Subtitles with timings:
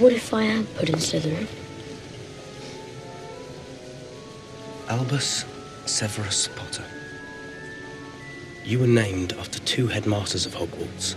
[0.00, 1.46] What if I am put in Slytherin?
[4.88, 5.44] Albus
[5.84, 6.84] Severus Potter.
[8.64, 11.16] You were named after two headmasters of Hogwarts.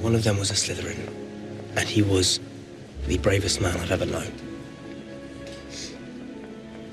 [0.00, 1.12] One of them was a Slytherin,
[1.76, 2.40] and he was
[3.06, 4.32] the bravest man I've ever known.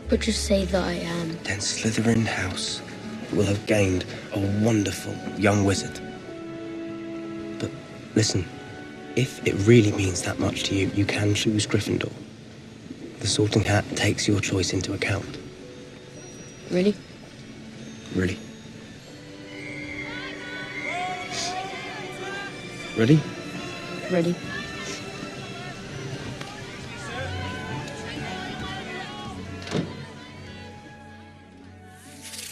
[0.10, 1.38] But just say that I am.
[1.46, 2.82] Then Slytherin House
[3.32, 6.02] will have gained a wonderful young wizard.
[7.60, 7.72] But
[8.14, 8.46] listen,
[9.16, 12.12] if it really means that much to you, you can choose Gryffindor.
[13.20, 15.38] The Sorting Hat takes your choice into account.
[16.70, 16.96] Really?
[18.16, 18.38] Really?
[22.98, 23.20] Ready?
[24.12, 24.36] Ready?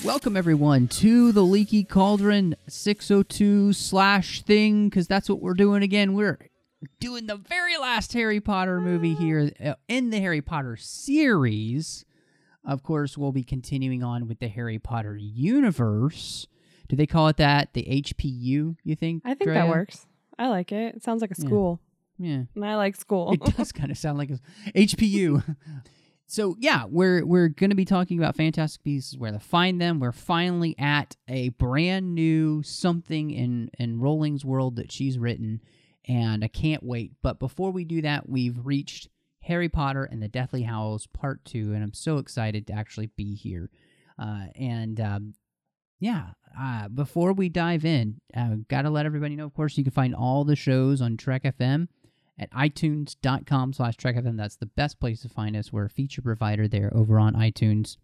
[0.07, 6.13] Welcome everyone to the Leaky Cauldron 602 slash thing because that's what we're doing again.
[6.13, 6.39] We're
[7.01, 12.05] doing the very last Harry Potter movie here uh, in the Harry Potter series.
[12.63, 16.47] Of course, we'll be continuing on with the Harry Potter universe.
[16.87, 17.73] Do they call it that?
[17.73, 18.77] The HPU?
[18.83, 19.23] You think?
[19.25, 19.55] I think Drea?
[19.55, 20.05] that works.
[20.39, 20.95] I like it.
[20.95, 21.45] It sounds like a Yeah.
[21.45, 21.81] school.
[22.17, 22.43] Yeah.
[22.55, 23.33] And I like school.
[23.33, 24.39] it does kind of sound like a
[24.73, 25.43] HPU.
[26.27, 29.99] so yeah, we're we're going to be talking about Fantastic Beasts, where to find them.
[29.99, 35.61] We're finally at a brand new something in in Rowling's world that she's written,
[36.05, 37.13] and I can't wait.
[37.23, 39.07] But before we do that, we've reached
[39.43, 43.33] Harry Potter and the Deathly Hallows Part Two, and I'm so excited to actually be
[43.33, 43.69] here.
[44.19, 45.33] Uh, and um,
[46.01, 49.45] yeah, uh, before we dive in, uh, gotta let everybody know.
[49.45, 51.87] Of course, you can find all the shows on Trek FM
[52.39, 55.73] at itunes.com slash trekfm that's the best place to find us.
[55.73, 57.97] We're a feature provider there over on itunes.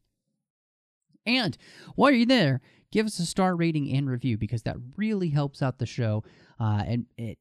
[1.26, 1.58] And
[1.96, 2.62] while you're there
[2.94, 6.24] give us a star rating and review because that really helps out the show
[6.60, 7.40] uh, and it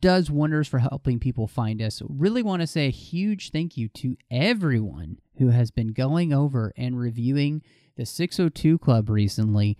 [0.00, 2.00] does wonders for helping people find us.
[2.08, 6.72] Really want to say a huge thank you to everyone who has been going over
[6.76, 7.62] and reviewing
[7.96, 9.76] the 602 club recently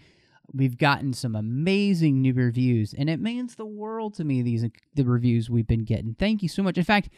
[0.53, 5.05] we've gotten some amazing new reviews and it means the world to me these the
[5.05, 6.15] reviews we've been getting.
[6.15, 6.79] Thank you so much.
[6.79, 7.09] In fact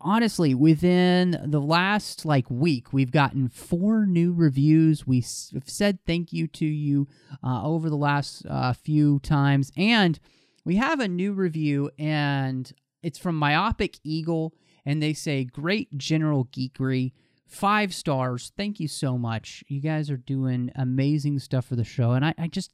[0.00, 5.06] honestly within the last like week we've gotten four new reviews.
[5.06, 7.08] We've said thank you to you
[7.42, 10.18] uh, over the last uh, few times and
[10.64, 12.72] we have a new review and
[13.02, 14.54] it's from myopic eagle
[14.84, 17.12] and they say great general geekery
[17.46, 18.52] five stars.
[18.56, 19.64] Thank you so much.
[19.68, 22.72] You guys are doing amazing stuff for the show and i, I just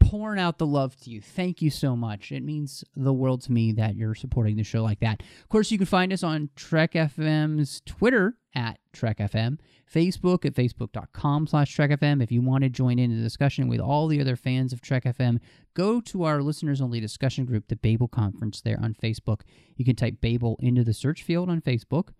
[0.00, 1.20] pouring out the love to you.
[1.20, 2.30] Thank you so much.
[2.30, 5.22] It means the world to me that you're supporting the show like that.
[5.42, 9.58] Of course you can find us on trek fm's twitter at trek fm
[9.92, 13.80] facebook at facebook.com slash trek fm if you want to join in the discussion with
[13.80, 15.40] all the other fans of trek fm
[15.74, 19.40] go to our listeners only discussion group the babel conference there on facebook.
[19.76, 22.10] You can type babel into the search field on facebook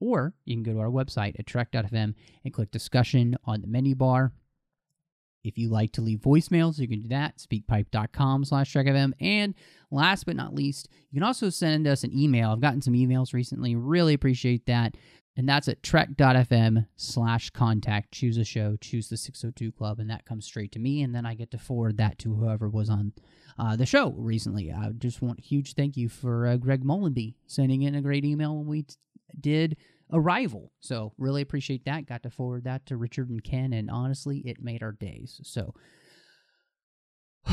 [0.00, 2.14] or you can go to our website at trek.fm
[2.44, 4.32] and click discussion on the menu bar.
[5.44, 9.12] If you like to leave voicemails, you can do that, speakpipe.com slash trekfm.
[9.20, 9.54] And
[9.90, 12.50] last but not least, you can also send us an email.
[12.50, 14.96] I've gotten some emails recently, really appreciate that.
[15.36, 18.10] And that's at trek.fm slash contact.
[18.10, 21.00] Choose a show, choose the 602 Club, and that comes straight to me.
[21.02, 23.12] And then I get to forward that to whoever was on
[23.56, 24.72] uh, the show recently.
[24.72, 28.24] I just want a huge thank you for uh, Greg Mullenby sending in a great
[28.24, 28.84] email when we
[29.40, 29.76] did
[30.10, 30.72] Arrival.
[30.80, 32.06] So really appreciate that.
[32.06, 35.38] Got to forward that to Richard and Ken, and honestly, it made our days.
[35.44, 35.74] So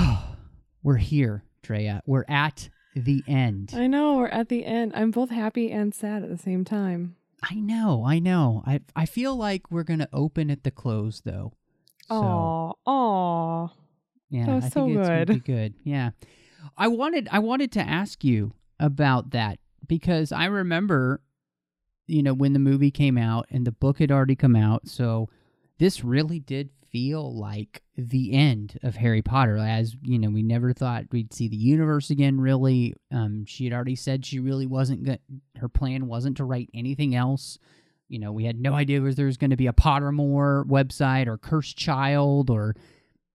[0.83, 2.01] we're here, Drea.
[2.05, 3.73] We're at the end.
[3.75, 4.93] I know we're at the end.
[4.95, 7.17] I'm both happy and sad at the same time.
[7.43, 8.63] I know, I know.
[8.65, 11.53] I I feel like we're gonna open at the close though.
[12.07, 13.67] So Aw, aw.
[14.29, 15.33] yeah, that was I so think it's gonna good.
[15.33, 15.73] be good.
[15.83, 16.11] Yeah.
[16.77, 21.21] I wanted I wanted to ask you about that because I remember
[22.07, 25.29] you know when the movie came out and the book had already come out, so
[25.77, 29.57] this really did feel like the end of Harry Potter.
[29.57, 32.39] As you know, we never thought we'd see the universe again.
[32.39, 35.03] Really, um, she had already said she really wasn't.
[35.03, 35.17] Go-
[35.57, 37.57] her plan wasn't to write anything else.
[38.07, 41.27] You know, we had no idea was there was going to be a Pottermore website
[41.27, 42.75] or Cursed Child or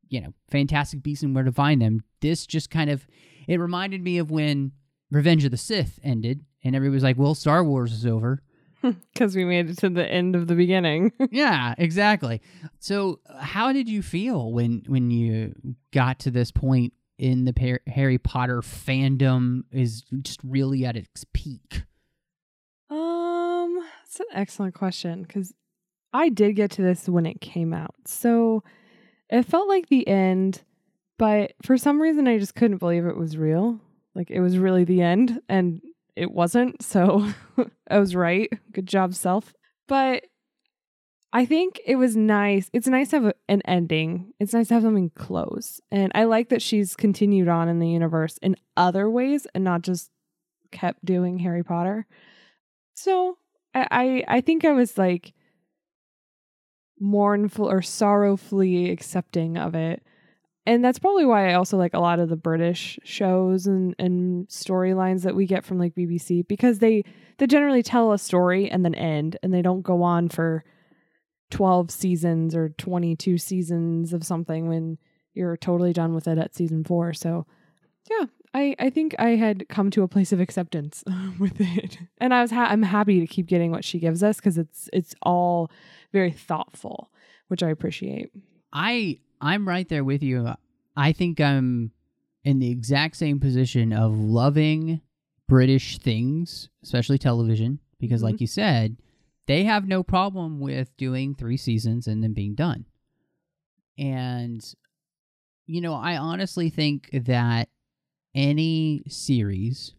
[0.09, 2.03] you know Fantastic Beasts and Where to Find Them.
[2.21, 3.07] This just kind of
[3.47, 4.73] it reminded me of when
[5.11, 8.43] Revenge of the Sith ended, and everybody was like, "Well, Star Wars is over."
[9.13, 11.13] Because we made it to the end of the beginning.
[11.31, 12.41] yeah, exactly.
[12.79, 15.55] So, how did you feel when when you
[15.93, 21.25] got to this point in the Par- Harry Potter fandom is just really at its
[21.35, 21.83] peak?
[22.89, 25.53] Um, it's an excellent question because
[26.13, 27.95] I did get to this when it came out.
[28.07, 28.65] So
[29.29, 30.63] it felt like the end,
[31.19, 33.79] but for some reason I just couldn't believe it was real.
[34.15, 35.81] Like it was really the end and
[36.21, 36.83] it wasn't.
[36.83, 37.27] So
[37.91, 38.53] I was right.
[38.73, 39.55] Good job, self.
[39.89, 40.27] But
[41.33, 42.69] I think it was nice.
[42.75, 44.35] It's nice to have an ending.
[44.39, 45.81] It's nice to have something close.
[45.91, 49.81] And I like that she's continued on in the universe in other ways and not
[49.81, 50.11] just
[50.71, 52.07] kept doing Harry Potter.
[52.95, 53.39] So
[53.75, 55.33] I, I, I think I was like
[56.99, 60.03] mournful or sorrowfully accepting of it.
[60.71, 64.47] And that's probably why I also like a lot of the British shows and, and
[64.47, 67.03] storylines that we get from like BBC because they
[67.39, 70.63] they generally tell a story and then end and they don't go on for
[71.51, 74.97] 12 seasons or 22 seasons of something when
[75.35, 77.15] you're totally done with it at season 4.
[77.15, 77.47] So,
[78.09, 81.03] yeah, I, I think I had come to a place of acceptance
[81.41, 84.37] with it, and I was ha- I'm happy to keep getting what she gives us
[84.37, 85.69] because it's it's all
[86.13, 87.11] very thoughtful,
[87.49, 88.31] which I appreciate.
[88.73, 90.53] I I'm right there with you.
[90.97, 91.93] I think I'm
[92.45, 95.01] in the exact same position of loving
[95.49, 98.33] British things, especially television, because Mm-hmm.
[98.33, 98.97] like you said,
[99.47, 102.87] they have no problem with doing three seasons and then being done.
[103.99, 104.65] And
[105.67, 107.69] you know, I honestly think that
[108.35, 109.95] any series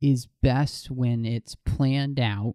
[0.00, 2.54] is best when it's planned out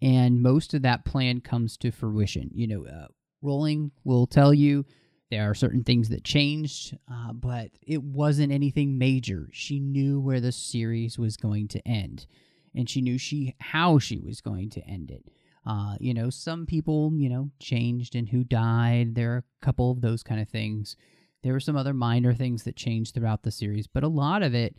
[0.00, 2.50] and most of that plan comes to fruition.
[2.54, 3.06] You know, uh,
[3.42, 4.84] Rowling will tell you
[5.30, 9.48] there are certain things that changed, uh, but it wasn't anything major.
[9.52, 12.26] She knew where the series was going to end,
[12.74, 15.24] and she knew she how she was going to end it.
[15.66, 19.14] Uh, you know, some people, you know, changed and who died.
[19.14, 20.96] There are a couple of those kind of things.
[21.42, 24.54] There were some other minor things that changed throughout the series, but a lot of
[24.54, 24.76] it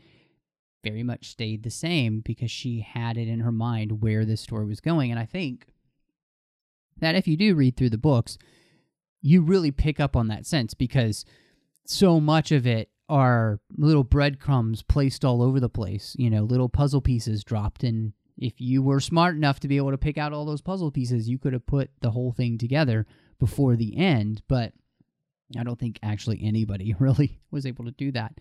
[0.83, 4.67] very much stayed the same because she had it in her mind where this story
[4.67, 5.09] was going.
[5.09, 5.65] And I think
[6.97, 8.37] that if you do read through the books,
[9.25, 11.25] you really pick up on that sense because
[11.83, 16.69] so much of it are little breadcrumbs placed all over the place, you know, little
[16.69, 18.13] puzzle pieces dropped in.
[18.37, 21.27] If you were smart enough to be able to pick out all those puzzle pieces,
[21.27, 23.07] you could have put the whole thing together
[23.39, 24.73] before the end, but
[25.57, 28.39] I don't think actually anybody really was able to do that.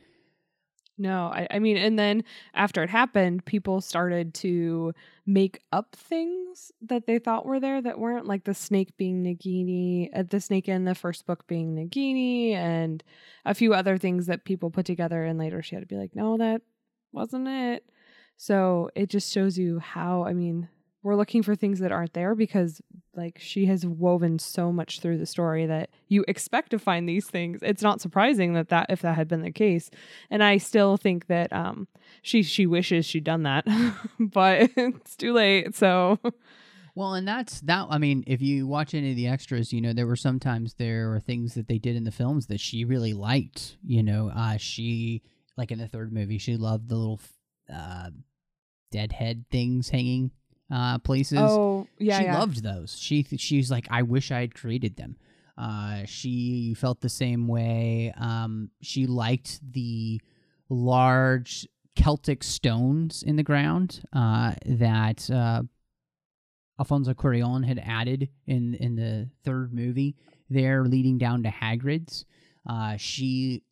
[0.96, 2.22] No, I, I mean, and then
[2.54, 4.92] after it happened, people started to
[5.26, 10.08] make up things that they thought were there that weren't, like the snake being Nagini,
[10.14, 13.02] uh, the snake in the first book being Nagini, and
[13.44, 15.24] a few other things that people put together.
[15.24, 16.62] And later she had to be like, no, that
[17.10, 17.84] wasn't it.
[18.36, 20.68] So it just shows you how, I mean,
[21.04, 22.80] we're looking for things that aren't there because
[23.14, 27.26] like she has woven so much through the story that you expect to find these
[27.26, 29.90] things it's not surprising that that if that had been the case
[30.30, 31.86] and i still think that um
[32.22, 33.64] she she wishes she'd done that
[34.18, 36.18] but it's too late so
[36.96, 37.88] Well, and that's that.
[37.90, 41.08] I mean, if you watch any of the extras, you know there were sometimes there
[41.08, 43.78] were things that they did in the films that she really liked.
[43.84, 45.22] You know, uh, she
[45.56, 47.20] like in the third movie, she loved the little
[47.72, 48.10] uh,
[48.92, 50.30] dead head things hanging
[50.70, 51.38] uh, places.
[51.40, 52.38] oh yeah she yeah.
[52.38, 52.96] loved those.
[52.98, 55.16] She th- she's like, I wish I had created them.
[55.56, 58.12] Uh, she felt the same way.
[58.18, 60.20] Um, she liked the
[60.68, 65.62] large Celtic stones in the ground uh, that uh,
[66.78, 70.16] Alfonso Cuarón had added in in the third movie.
[70.50, 72.26] There, leading down to Hagrid's.
[72.68, 73.62] Uh, she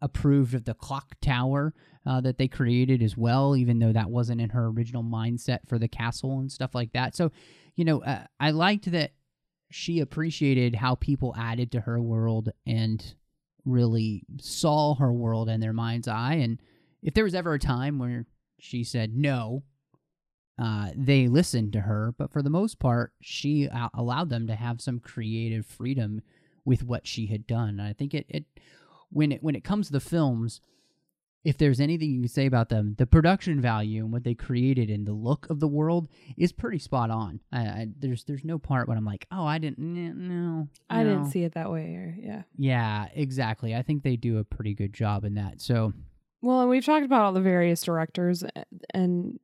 [0.00, 1.74] approved of the clock tower
[2.06, 5.78] uh, that they created as well, even though that wasn't in her original mindset for
[5.78, 7.14] the castle and stuff like that.
[7.14, 7.32] So,
[7.76, 9.12] you know, uh, I liked that
[9.70, 13.14] she appreciated how people added to her world and
[13.64, 16.34] really saw her world in their mind's eye.
[16.34, 16.60] And
[17.02, 18.26] if there was ever a time where
[18.58, 19.64] she said no,
[20.58, 22.14] uh, they listened to her.
[22.16, 26.22] But for the most part, she a- allowed them to have some creative freedom
[26.64, 27.80] with what she had done.
[27.80, 28.44] And I think it, it
[29.10, 30.60] when it when it comes to the films,
[31.44, 34.90] if there's anything you can say about them, the production value and what they created
[34.90, 37.40] and the look of the world is pretty spot on.
[37.52, 41.30] I, I, there's there's no part when I'm like, oh, I didn't no, i didn't
[41.30, 43.74] see it that way or yeah Yeah, exactly.
[43.74, 45.60] I think they do a pretty good job in that.
[45.60, 45.92] So
[46.42, 49.38] well and we've talked about all the various directors eh, and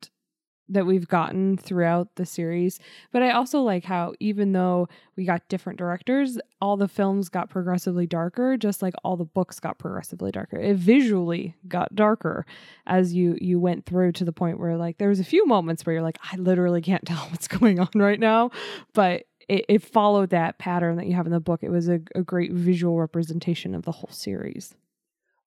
[0.69, 2.81] that we've gotten throughout the series.
[3.13, 7.51] But I also like how even though we got different directors, all the films got
[7.51, 10.59] progressively darker, just like all the books got progressively darker.
[10.59, 12.47] It visually got darker
[12.87, 15.85] as you you went through to the point where like there was a few moments
[15.85, 18.51] where you're like, I literally can't tell what's going on right now.
[18.95, 21.63] But it, it followed that pattern that you have in the book.
[21.63, 24.75] It was a, a great visual representation of the whole series.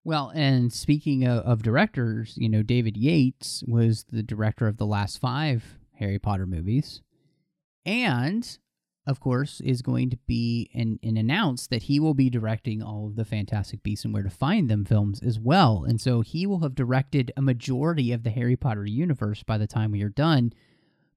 [0.07, 4.85] Well, and speaking of, of directors, you know, David Yates was the director of the
[4.85, 7.01] last five Harry Potter movies,
[7.85, 8.57] and
[9.05, 13.07] of course is going to be and, and announced that he will be directing all
[13.07, 15.83] of the Fantastic Beasts and Where to Find Them films as well.
[15.85, 19.67] And so he will have directed a majority of the Harry Potter universe by the
[19.67, 20.53] time we are done.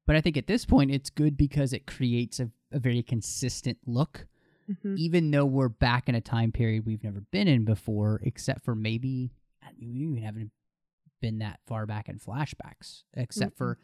[0.05, 3.79] But I think at this point it's good because it creates a, a very consistent
[3.87, 4.27] look
[4.71, 4.97] Mhm.
[4.99, 8.75] even though we're back in a time period we've never been in before, except for
[8.75, 10.53] maybe I mean, we even haven't
[11.21, 13.79] been that far back in flashbacks, except for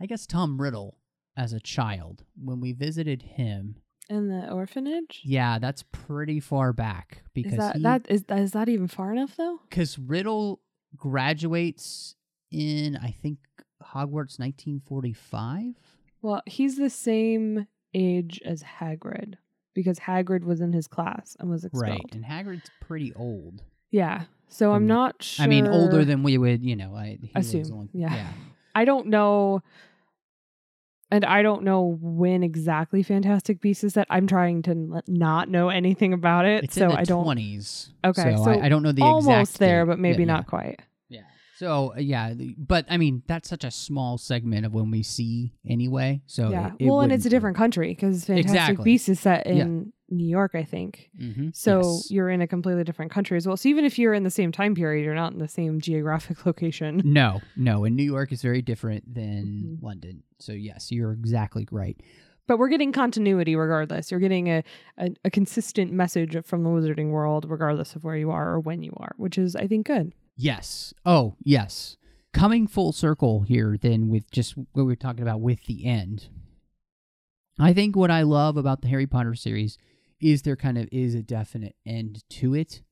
[0.00, 0.98] I guess Tom Riddle
[1.36, 3.76] as a child when we visited him.
[4.10, 5.22] In the orphanage?
[5.24, 9.12] Yeah, that's pretty far back because Is that he- that is is that even far
[9.12, 9.60] enough though?
[9.68, 10.60] because Riddle
[10.96, 12.16] graduates
[12.50, 13.38] in I think
[13.82, 15.74] Hogwarts 1945.
[16.20, 19.34] Well, he's the same age as Hagrid
[19.74, 21.88] because Hagrid was in his class and was expelled.
[21.90, 23.62] Right, and Hagrid's pretty old.
[23.90, 24.24] Yeah.
[24.48, 25.44] So I'm not sure.
[25.44, 26.94] I mean, older than we would, you know.
[26.94, 28.26] I Assume, long- yeah.
[28.74, 29.62] I don't know.
[31.10, 34.06] And I don't know when exactly Fantastic Beasts is set.
[34.08, 37.24] I'm trying to not know anything about it, It's so in the I don't.
[37.24, 37.90] twenties.
[38.02, 39.88] Okay, so, so I, I don't know the almost there, date.
[39.90, 40.44] but maybe Yeah, not yeah.
[40.44, 40.80] quite.
[41.62, 41.68] Yeah.
[41.68, 45.52] So uh, yeah, but I mean that's such a small segment of when we see
[45.66, 46.22] anyway.
[46.26, 46.68] So yeah.
[46.78, 48.84] it- it well, and it's a different country because Fantastic Exactly.
[48.84, 49.62] Beasts is set Yeah.
[49.62, 51.08] in New York, I think.
[51.18, 52.10] Mhm, So yes.
[52.10, 53.56] you're in a completely different country as well.
[53.56, 56.44] So even if you're in the same time period, you're not in the same geographic
[56.46, 57.00] location.
[57.04, 59.44] no, no, and New York is very different than
[59.78, 59.84] Mm-hmm.
[59.86, 60.22] London.
[60.38, 61.98] So yes, you're exactly right.
[62.48, 64.10] But we're getting continuity regardless.
[64.10, 64.64] You're getting a,
[64.98, 68.82] a, a consistent message from the wizarding world, regardless of where you are or when
[68.82, 70.12] you are, which is, I think, good.
[70.42, 70.92] Yes.
[71.06, 71.96] Oh, yes.
[72.32, 76.28] Coming full circle here, then, with just what we were talking about with the end.
[77.60, 79.78] I think what I love about the Harry Potter series
[80.20, 82.82] is there kind of is a definite end to it.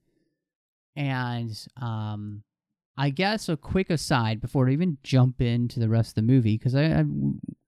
[0.94, 2.44] And um,
[2.96, 6.56] I guess a quick aside before I even jump into the rest of the movie,
[6.56, 7.04] because I, I,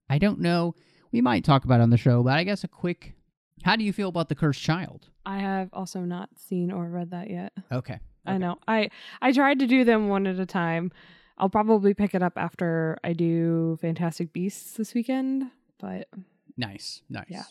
[0.09, 0.75] I don't know,
[1.11, 3.15] we might talk about it on the show, but I guess a quick
[3.63, 5.09] how do you feel about the cursed child?
[5.25, 7.53] I have also not seen or read that yet.
[7.71, 7.99] Okay.
[8.25, 8.57] I know.
[8.67, 8.89] I
[9.21, 10.91] I tried to do them one at a time.
[11.37, 15.45] I'll probably pick it up after I do Fantastic Beasts this weekend,
[15.79, 16.07] but
[16.55, 17.25] Nice, nice.
[17.29, 17.43] Yeah.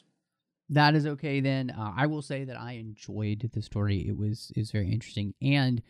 [0.70, 1.70] That is okay then.
[1.70, 4.06] Uh, I will say that I enjoyed the story.
[4.08, 5.82] It was is very interesting and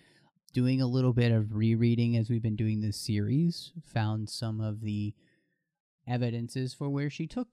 [0.55, 4.81] doing a little bit of rereading as we've been doing this series, found some of
[4.81, 5.15] the
[6.09, 7.49] evidences for where she took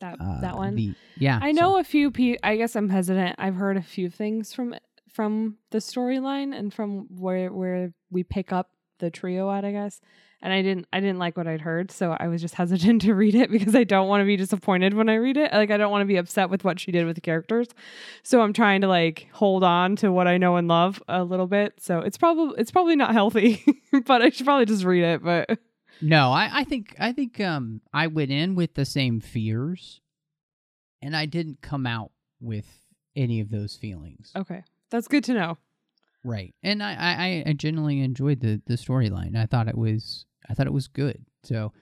[0.00, 0.74] that uh, that one.
[0.74, 3.36] The, yeah, I so- know a few pe I guess I'm hesitant.
[3.38, 4.74] I've heard a few things from
[5.12, 10.00] from the storyline and from where where we pick up the trio at, I guess.
[10.44, 13.14] And I didn't I didn't like what I'd heard, so I was just hesitant to
[13.14, 15.52] read it because I don't want to be disappointed when I read it.
[15.52, 17.68] Like I don't want to be upset with what she did with the characters.
[18.24, 21.46] So I'm trying to like hold on to what I know and love a little
[21.46, 21.74] bit.
[21.80, 23.64] So it's probably it's probably not healthy,
[24.06, 25.58] but I should probably just read it, but
[26.00, 30.00] No, I, I think I think um I went in with the same fears
[31.00, 32.66] and I didn't come out with
[33.14, 34.32] any of those feelings.
[34.34, 34.64] okay.
[34.92, 35.58] That's good to know.
[36.22, 36.54] Right.
[36.62, 39.36] And I, I, I genuinely enjoyed the, the storyline.
[39.36, 41.24] I thought it was I thought it was good.
[41.42, 41.72] So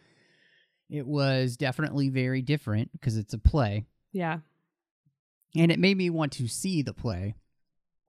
[0.89, 3.85] it was definitely very different because it's a play.
[4.13, 4.39] Yeah.
[5.57, 7.35] And it made me want to see the play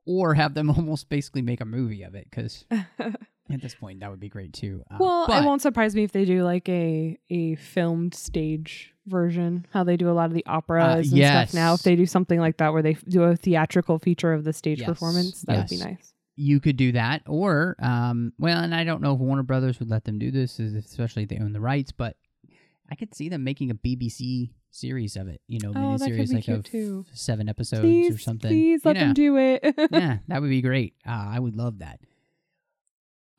[0.05, 2.65] or have them almost basically make a movie of it because
[3.53, 4.83] at this point that would be great too.
[4.91, 8.93] Uh, Well, but, it won't surprise me if they do like a a filmed stage
[9.07, 11.73] version, how they do a lot of the operas and stuff now.
[11.73, 14.53] If they do something like that where they f- do a theatrical feature of the
[14.53, 16.13] stage Yes, performance, that would be nice.
[16.35, 19.89] you could do that or um well and i don't know if warner brothers would
[19.89, 22.15] let them do this especially if they own the rights but
[22.89, 26.47] i could see them making a bbc series of it you know Oh, miniseries like
[26.47, 27.05] of too.
[27.11, 29.75] seven episodes Please, or something please let You know, them do it.
[29.91, 31.99] yeah that would be great uh, i would love that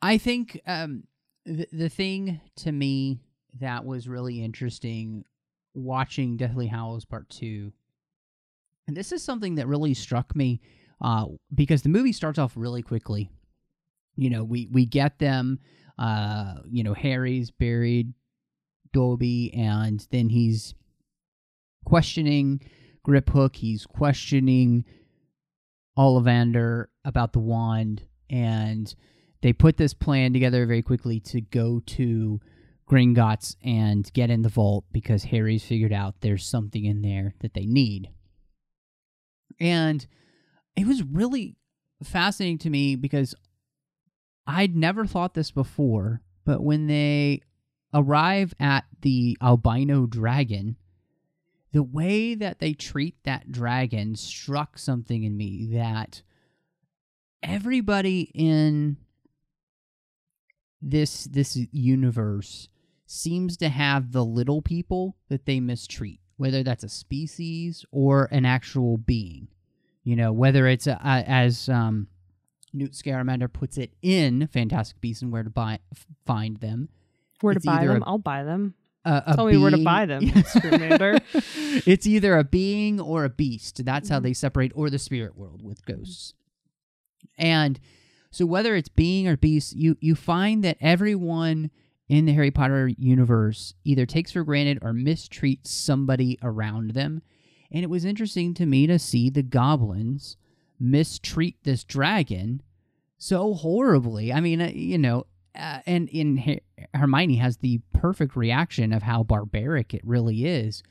[0.03, 1.03] i think um
[1.45, 3.19] the, the thing to me
[3.59, 5.23] that was really interesting
[5.73, 7.73] watching deathly hallows part two
[8.87, 10.61] and this is something that really struck me
[11.01, 13.29] uh, because the movie starts off really quickly.
[14.15, 15.59] You know, we we get them.
[15.97, 18.13] Uh, you know, Harry's buried
[18.93, 20.73] Dobby, and then he's
[21.85, 22.61] questioning
[23.07, 23.55] Griphook.
[23.55, 24.85] He's questioning
[25.97, 28.93] Ollivander about the wand, and
[29.43, 32.39] they put this plan together very quickly to go to
[32.89, 37.53] Gringotts and get in the vault because Harry's figured out there's something in there that
[37.53, 38.09] they need.
[39.59, 40.07] And
[40.77, 41.57] it was really
[42.01, 43.35] fascinating to me because
[44.47, 47.41] I'd never thought this before, but when they
[47.93, 50.77] arrive at the albino dragon,
[51.73, 56.21] the way that they treat that dragon struck something in me that
[57.41, 58.95] everybody in
[60.85, 62.67] this this universe
[63.05, 68.45] seems to have the little people that they mistreat whether that's a species or an
[68.45, 69.47] actual being
[70.03, 72.07] you know whether it's a, a, as um,
[72.73, 75.79] newt scamander puts it in fantastic beasts and where to buy
[76.25, 76.89] find them
[77.41, 78.03] Where to buy them?
[78.05, 78.73] I'll buy them.
[79.05, 81.19] a, a Tell me where to buy them, Scamander.
[81.85, 83.83] it's either a being or a beast.
[83.85, 84.23] That's how Mhm.
[84.23, 86.33] they separate, or the spirit world with ghosts.
[87.37, 87.79] And
[88.33, 91.69] so, whether it's being or beast, you you find that everyone
[92.09, 97.21] in the Harry Potter universe either takes for granted or mistreats somebody around them.
[97.71, 100.35] And it was interesting to me to see the goblins
[100.79, 102.63] mistreat this dragon
[103.19, 104.33] so horribly.
[104.33, 109.03] I mean, uh, you know, uh, and in Her- Hermione has the perfect reaction of
[109.03, 110.81] how barbaric it really is.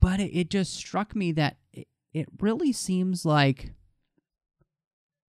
[0.00, 3.72] But it, it just struck me that it, it really seems like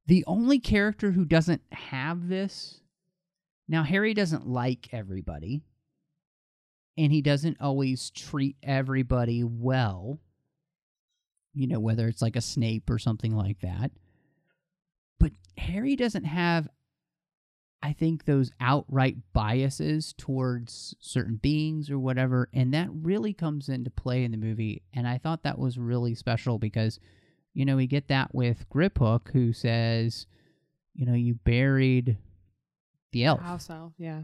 [0.07, 2.81] the only character who doesn't have this.
[3.67, 5.61] Now, Harry doesn't like everybody,
[6.97, 10.19] and he doesn't always treat everybody well.
[11.53, 13.91] You know, whether it's like a Snape or something like that.
[15.19, 16.67] But Harry doesn't have
[17.81, 23.91] I think those outright biases towards certain beings or whatever, and that really comes into
[23.91, 24.81] play in the movie.
[24.93, 26.99] And I thought that was really special because,
[27.57, 30.27] you know, we get that with Griphook, who says,
[30.93, 32.17] you know, you buried
[33.11, 33.39] the elf.
[33.41, 34.21] House elf, yeah.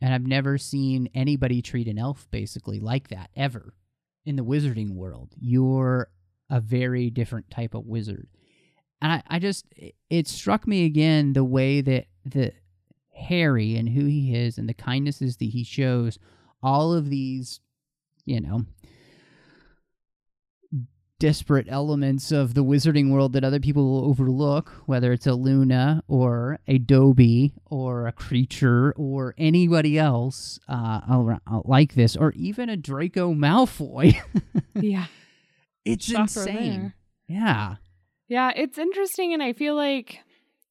[0.00, 3.74] And I've never seen anybody treat an elf basically like that ever
[4.26, 5.32] in the wizarding world.
[5.40, 6.10] You're
[6.50, 8.26] a very different type of wizard.
[9.00, 9.66] And I, I just,
[10.08, 12.52] it- struck me again the way that the
[13.14, 16.18] Harry and who he is and the kindnesses that he shows,
[16.64, 17.60] all of these,
[18.24, 18.64] you know,
[21.20, 26.02] disparate elements of the wizarding world that other people will overlook, whether it's a Luna
[26.08, 32.68] or a Dobby or a creature or anybody else uh, uh, like this, or even
[32.68, 34.16] a Draco Malfoy.
[34.74, 35.06] Yeah.
[35.84, 36.80] it's Shocker insane.
[36.80, 36.94] there.
[37.28, 37.74] Yeah.
[38.28, 40.20] Yeah, it's interesting and I feel like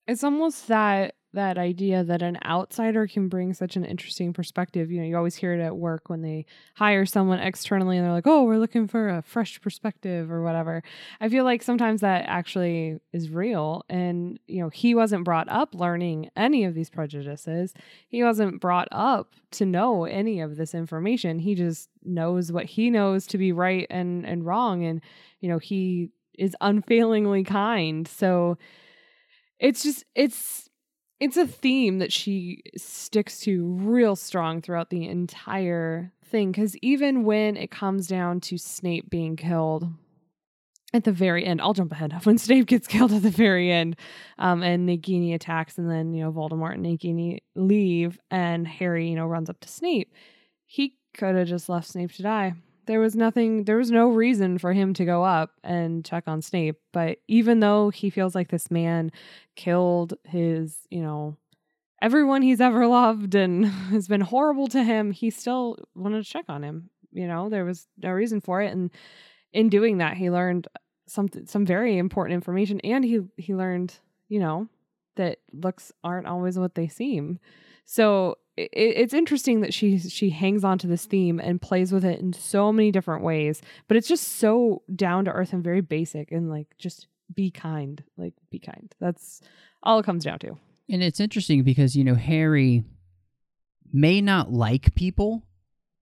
[0.08, 4.92] it's almost that that idea that an outsider can bring such an interesting perspective.
[4.92, 8.14] You know, you always hear it at work when they hire someone externally and they're
[8.14, 10.82] like, "Oh, we're looking for a fresh perspective or whatever."
[11.22, 15.76] I feel like sometimes that actually is real and, you know, he wasn't brought up
[15.76, 17.74] learning any of these prejudices.
[18.08, 21.40] He wasn't brought up to know any of this information.
[21.40, 25.02] He just knows what he knows to be right and and wrong and,
[25.42, 28.08] you know, he is unfailingly kind.
[28.08, 28.58] So
[29.60, 30.69] it's just it's
[31.20, 37.24] it's a theme that she sticks to real strong throughout the entire thing cuz even
[37.24, 39.90] when it comes down to Snape being killed
[40.94, 42.14] at the very end, I'll jump ahead.
[42.24, 43.96] When Snape gets killed at the very end,
[44.38, 49.16] um, and Nagini attacks, and then you know Voldemort and Nagini leave, and Harry, you
[49.16, 50.14] know, runs up to Snape.
[50.66, 52.54] He could have just left Snape to die.
[52.90, 53.66] There was nothing.
[53.66, 56.80] There was no reason for him to go up and check on Snape.
[56.92, 59.12] But even though he feels like this man
[59.56, 61.38] killed his, you know,
[62.02, 66.46] everyone he's ever loved and has been horrible to him, he still wanted to check
[66.50, 66.90] on him.
[67.12, 68.90] You know, there was no reason for it, and
[69.54, 70.68] in doing that, he learned
[71.06, 73.94] some some very important information, and he he learned,
[74.30, 74.68] you know,
[75.16, 77.38] that looks aren't always what they seem.
[77.86, 78.70] So it,
[79.02, 82.34] it's interesting that she she hangs on to this theme and plays with it in
[82.34, 86.50] so many different ways, but it's just so down to earth and very basic, and
[86.50, 88.94] like just be kind, like be kind.
[89.00, 89.42] That's
[89.84, 90.58] all it comes down to.
[90.92, 92.84] And it's interesting because, you know, Harry
[93.94, 95.44] may not like people,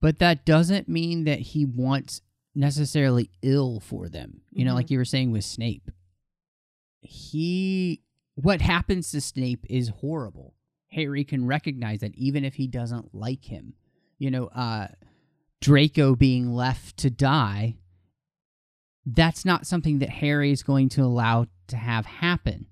[0.01, 2.21] but that doesn't mean that he wants
[2.55, 4.41] necessarily ill for them.
[4.51, 4.75] You know, Mhm.
[4.75, 5.91] like you were saying with Snape.
[7.01, 8.01] He
[8.35, 10.53] what happens to Snape is horrible.
[10.91, 13.73] Harry can recognize that even if he doesn't like him.
[14.17, 14.87] You know, uh
[15.61, 17.77] Draco being left to die,
[19.05, 22.67] that's not something that Harry is going to allow to have happen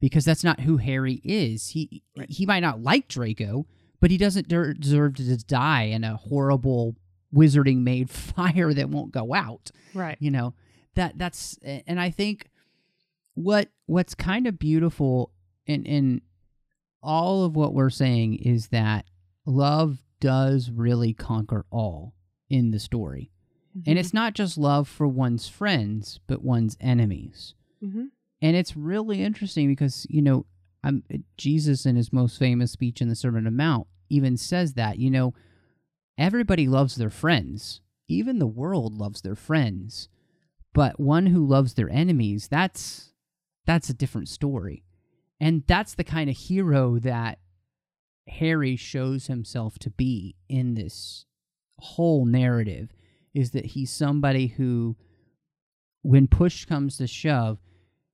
[0.00, 1.68] because that's not who Harry is.
[1.68, 3.66] He he might not like Draco,
[4.00, 6.96] but he doesn't deserve to die in a horrible
[7.34, 9.70] wizarding made fire that won't go out.
[9.94, 10.16] Right.
[10.20, 10.54] You know
[10.94, 12.48] that that's and I think
[13.34, 15.32] what what's kind of beautiful
[15.66, 16.20] in in
[17.04, 19.04] all of what we're saying is that
[19.46, 22.14] love does really conquer all
[22.48, 23.30] in the story.
[23.86, 27.54] And it's not just love for one's friends, but one's enemies.
[27.80, 28.06] hmm
[28.40, 30.46] And it's really interesting because, you know,
[30.84, 31.02] I'm,
[31.36, 34.98] Jesus in his most famous speech in the Sermon on the Mount even says that,
[34.98, 35.34] you know,
[36.16, 37.80] everybody loves their friends.
[38.06, 40.08] Even the world loves their friends.
[40.72, 43.12] But one who loves their enemies, that's
[43.66, 44.84] that's a different story.
[45.40, 47.38] And that's the kind of hero that
[48.28, 51.26] Harry shows himself to be in this
[51.78, 52.94] whole narrative
[53.34, 54.96] is that he's somebody who
[56.02, 57.58] when push comes to shove,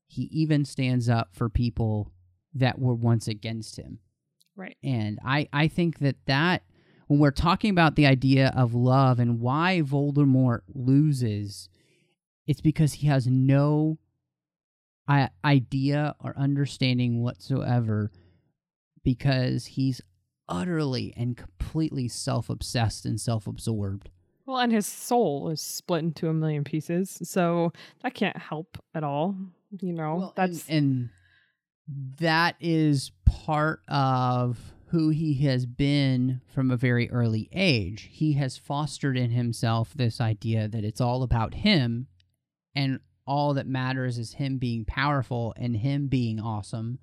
[0.06, 2.12] he even stands up for people
[2.54, 3.98] that were once against him.
[4.56, 4.76] Right.
[4.82, 6.62] And I, I think that that
[7.08, 11.68] when we're talking about the idea of love and why Voldemort loses,
[12.46, 13.98] it's because he has no
[15.44, 18.10] idea or understanding whatsoever
[19.02, 20.00] because he's
[20.48, 24.10] utterly and completely self-obsessed and self-absorbed.
[24.46, 29.04] Well, and his soul is split into a million pieces, so that can't help at
[29.04, 29.36] all.
[29.78, 31.10] You know, Well, that's and,
[31.88, 38.08] and that is part of who he has been from a very early age.
[38.10, 42.08] He has fostered in himself this idea that it's all about him
[42.74, 46.98] and all that matters is him being powerful and him being awesome.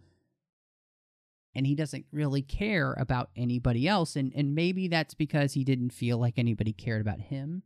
[1.55, 4.15] And he doesn't really care about anybody else.
[4.15, 7.63] And, and maybe that's because he didn't feel like anybody cared about him.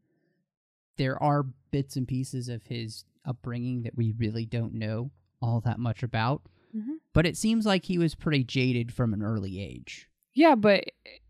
[0.97, 5.11] There are bits and pieces of his upbringing that we really don't know
[5.41, 6.43] all that much about.
[6.75, 6.97] Mhm.
[7.13, 10.07] But it seems like he was pretty jaded from an early age.
[10.33, 10.85] Yeah, but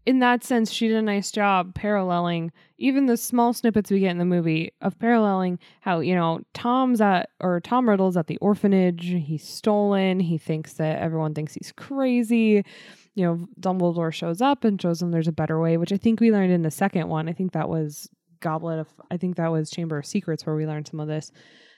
[0.06, 4.10] in that sense, she did a nice job paralleling even the small snippets we get
[4.10, 8.38] in the movie of paralleling how, you know, Tom's at, or Tom Riddle's at the
[8.38, 9.06] orphanage.
[9.06, 10.20] He's stolen.
[10.20, 12.66] He thinks that everyone thinks he's crazy.
[13.14, 16.20] You know, Dumbledore shows up and shows him there's a better way, which I think
[16.20, 17.30] we learned in the second one.
[17.30, 18.10] I think that was
[18.40, 21.32] Goblet of, I think that was Chamber of Secrets where we learned some of this.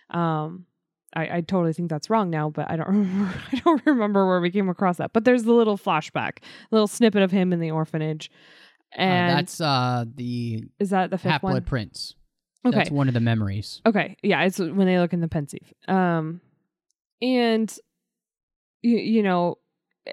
[0.10, 0.66] Um,
[1.16, 3.34] I, I totally think that's wrong now, but I don't remember.
[3.52, 5.14] I don't remember where we came across that.
[5.14, 6.40] But there's the little flashback,
[6.72, 8.30] little snippet of him in the orphanage,
[8.98, 11.62] Uh, and that's uh, the is that the fifth one?
[11.64, 12.16] Prince.
[12.66, 13.82] Okay, That's one of the memories.
[13.86, 15.74] okay, yeah, it's when they look in the pensieve.
[15.90, 16.40] Um,
[17.22, 17.76] and
[18.82, 19.58] you, you know,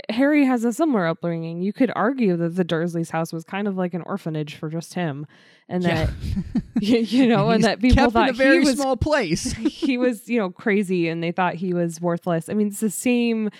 [0.08, 1.62] Harry has a similar upbringing.
[1.62, 4.94] You could argue that the Dursleys' house was kind of like an orphanage for just
[4.94, 5.26] him,
[5.68, 6.10] and that
[6.80, 8.96] you, you know, and He's that people kept thought in a very he was small
[8.96, 9.52] place.
[9.52, 12.48] he was, you know, crazy and they thought he was worthless.
[12.48, 13.50] I mean, it's the same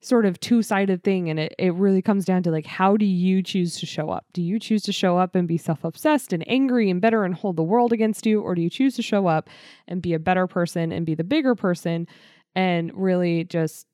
[0.00, 1.28] sort of two sided thing.
[1.28, 4.24] And it, it really comes down to like, how do you choose to show up?
[4.32, 7.34] Do you choose to show up and be self obsessed and angry and bitter and
[7.34, 8.40] hold the world against you?
[8.40, 9.48] Or do you choose to show up
[9.86, 12.06] and be a better person and be the bigger person
[12.54, 13.86] and really just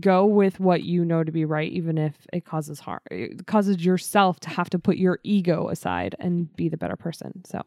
[0.00, 3.84] go with what you know to be right, even if it causes harm, it causes
[3.84, 7.44] yourself to have to put your ego aside and be the better person.
[7.44, 7.62] So,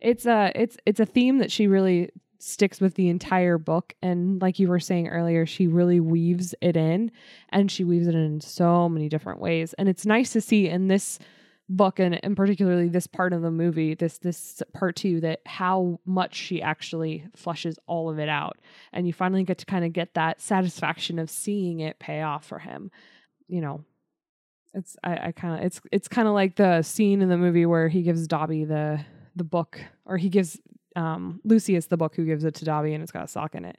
[0.00, 4.40] it's a it's it's a theme that she really sticks with the entire book and
[4.40, 7.10] like you were saying earlier she really weaves it in
[7.50, 10.88] and she weaves it in so many different ways and it's nice to see in
[10.88, 11.18] this
[11.70, 15.98] book and, and particularly this part of the movie this this part two that how
[16.04, 18.58] much she actually flushes all of it out.
[18.92, 22.44] And you finally get to kind of get that satisfaction of seeing it pay off
[22.44, 22.90] for him
[23.50, 23.84] you know?
[24.72, 27.66] It's i, I kind of it's it's kind of like the scene in the movie
[27.66, 29.04] where he gives dobby the
[29.34, 30.60] the book or he gives
[30.94, 33.64] um lucius the book who gives it to dobby and it's got a sock in
[33.64, 33.78] it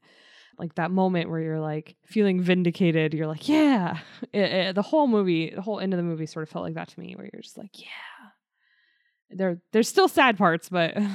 [0.57, 3.97] like that moment where you're like feeling vindicated you're like yeah
[4.33, 6.75] It- it- the whole movie the whole end of the movie sort of felt like
[6.75, 7.87] that to me where you're just like yeah
[9.31, 10.95] there there's still sad parts but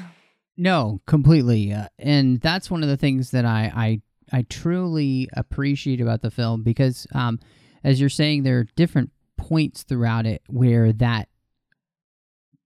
[0.59, 4.01] No, completely, uh, and that's one of the things that I
[4.33, 7.39] I I truly appreciate about the film because, um,
[7.85, 11.29] as you're saying, there are different points throughout it where that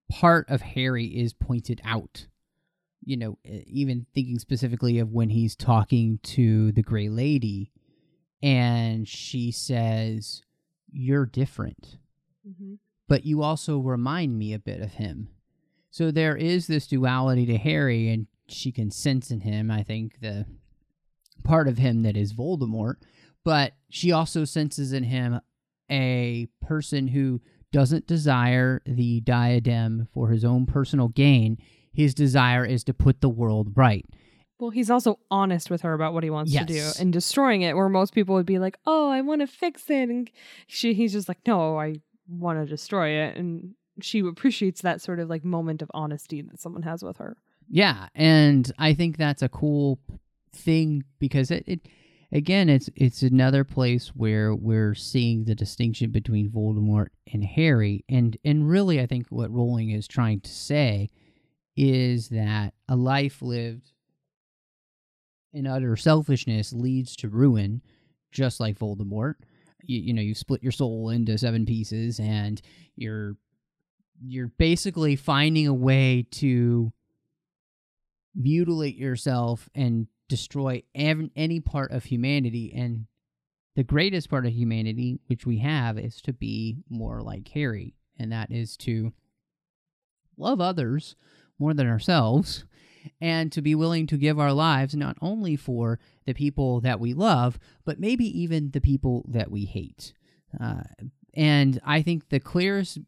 [0.09, 2.29] part of Harry is pointed out.
[3.11, 7.73] You know, even thinking specifically of when he's talking to the Gray Lady,
[8.41, 10.43] and she says,
[10.93, 11.99] "You're different."
[12.49, 12.75] Mm-hmm.
[13.09, 15.29] but you also remind me a bit of him.
[15.91, 20.21] So there is this duality to Harry, and she can sense in him, I think,
[20.21, 20.47] the
[21.43, 22.95] part of him that is Voldemort,
[23.45, 25.41] but she also senses in him
[25.91, 27.41] a person who
[27.73, 31.59] doesn't desire the diadem for his own personal gain.
[31.93, 34.07] His desire is to put the world right.
[34.59, 37.77] Well, he's also honest with her about what he wants to do and destroying it,
[37.77, 40.31] where most people would be like, "Oh, I want to fix it," and
[40.67, 41.97] she, he's just like, "No, I
[42.29, 46.61] want to destroy it," and she appreciates that sort of like moment of honesty that
[46.61, 47.39] someone has with her.
[47.71, 49.99] Yeah, and I think that's a cool
[50.53, 51.81] thing because it, it
[52.33, 58.37] again, it's it's another place where we're seeing the distinction between Voldemort and Harry, and
[58.45, 61.09] and really, I think what Rowling is trying to say
[61.77, 63.93] is that a life lived
[65.53, 67.83] in utter selfishness leads to ruin,
[68.31, 69.35] just like Voldemort.
[69.83, 72.61] You, you know, you split your soul into seven pieces, and
[72.97, 73.37] you're
[74.23, 76.93] you're basically finding a way to
[78.35, 83.07] mutilate yourself and destroy ev- any part of humanity and
[83.77, 88.31] the greatest part of humanity which we have is to be more like harry and
[88.31, 89.13] that is to
[90.37, 91.17] love others
[91.61, 92.65] more than ourselves
[93.21, 97.13] and to be willing to give our lives not only for the people that we
[97.15, 100.13] love but maybe even the people that we hate
[100.61, 100.83] uh,
[101.35, 102.99] and i think the clearest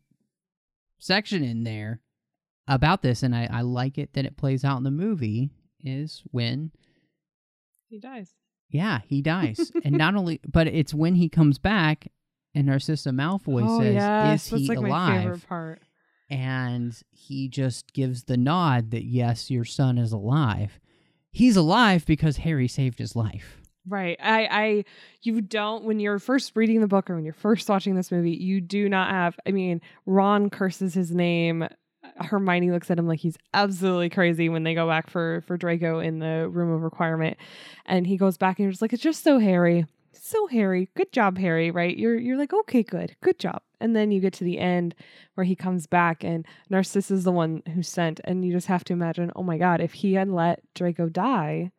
[0.99, 2.01] section in there
[2.69, 5.51] about this and I, I like it that it plays out in the movie
[5.85, 6.71] is when
[7.89, 8.31] He dies.
[8.71, 9.73] yeah, he dies.
[9.85, 12.07] and not only but it's when he comes back
[12.55, 15.47] and Narcissa Malfoy oh says, yes, Is that's he like my alive?
[16.33, 20.81] And he just gives the nod that yes, your son is alive.
[21.31, 23.61] He's alive because Harry saved his life.
[23.87, 24.17] Right.
[24.23, 24.85] I, I,
[25.23, 28.31] you don't, when you're first reading the book or when you're first watching this movie,
[28.31, 31.69] you do not have, I mean, Ron curses his name.
[32.17, 35.99] Hermione looks at him like he's absolutely crazy when they go back for, for Draco
[35.99, 37.37] in the room of requirement.
[37.85, 39.85] And he goes back and just like, it's just so Harry.
[40.25, 40.89] So Harry.
[40.95, 41.73] Good job, Harry.
[41.73, 41.97] Right.
[41.97, 43.17] You're, you're like, okay, good.
[43.25, 43.61] Good job.
[43.81, 44.95] And then you get to the end
[45.35, 48.21] where he comes back and Narcissa is the one who sent.
[48.23, 51.73] And you just have to imagine, oh my God, if he had let Draco die,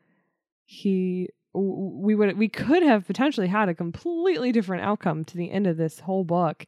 [0.65, 5.65] he we would we could have potentially had a completely different outcome to the end
[5.65, 6.65] of this whole book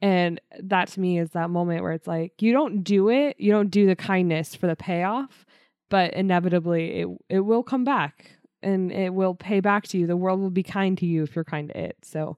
[0.00, 3.52] and that to me is that moment where it's like you don't do it you
[3.52, 5.44] don't do the kindness for the payoff
[5.90, 8.30] but inevitably it it will come back
[8.64, 10.06] and it will pay back to you.
[10.06, 11.96] The world will be kind to you if you're kind to it.
[12.02, 12.36] So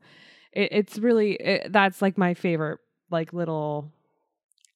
[0.53, 3.93] it, it's really it, that's like my favorite like little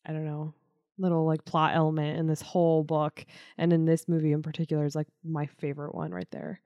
[0.07, 0.55] i don't know
[1.01, 3.25] little like plot element in this whole book.
[3.59, 6.61] And in this movie in particular is like my favorite one right there.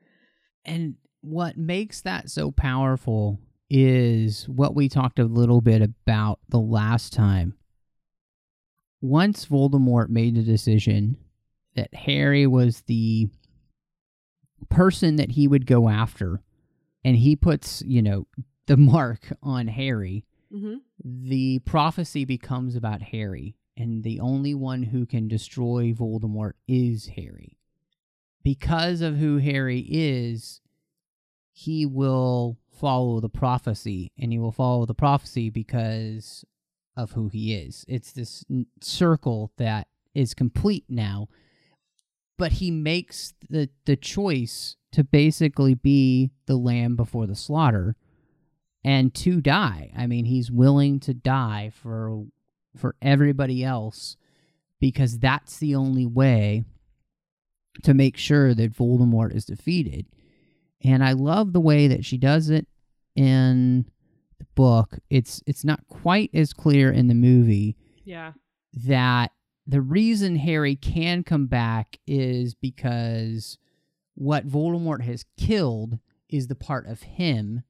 [0.64, 3.38] And what makes that so powerful
[3.70, 7.54] is what we talked a little bit about the last time.
[9.00, 11.16] Once Voldemort made the decision
[11.76, 13.28] that Harry was the
[14.64, 16.42] person that he would go after,
[17.04, 18.26] and he puts, you know,
[18.66, 20.76] the mark on Harry, mm-hmm.
[21.04, 27.58] the prophecy becomes about Harry, and the only one who can destroy Voldemort is Harry.
[28.42, 30.60] Because of who Harry is,
[31.52, 36.44] he will follow the prophecy, and he will follow the prophecy because
[36.96, 37.84] of who he is.
[37.88, 41.28] It's this n- circle that is complete now,
[42.36, 47.96] but he makes the the choice to basically be the lamb before the slaughter
[48.84, 49.90] and to die.
[49.96, 52.24] I mean, he's willing to die for
[52.76, 54.16] for everybody else
[54.80, 56.64] because that's the only way
[57.82, 60.06] to make sure that Voldemort is defeated.
[60.82, 62.66] And I love the way that she does it
[63.16, 63.86] in
[64.38, 64.98] the book.
[65.10, 68.32] It's it's not quite as clear in the movie yeah
[68.86, 69.30] that
[69.66, 73.58] the reason Harry can come back is because
[74.14, 75.98] what Voldemort has killed
[76.28, 77.62] is the part of him,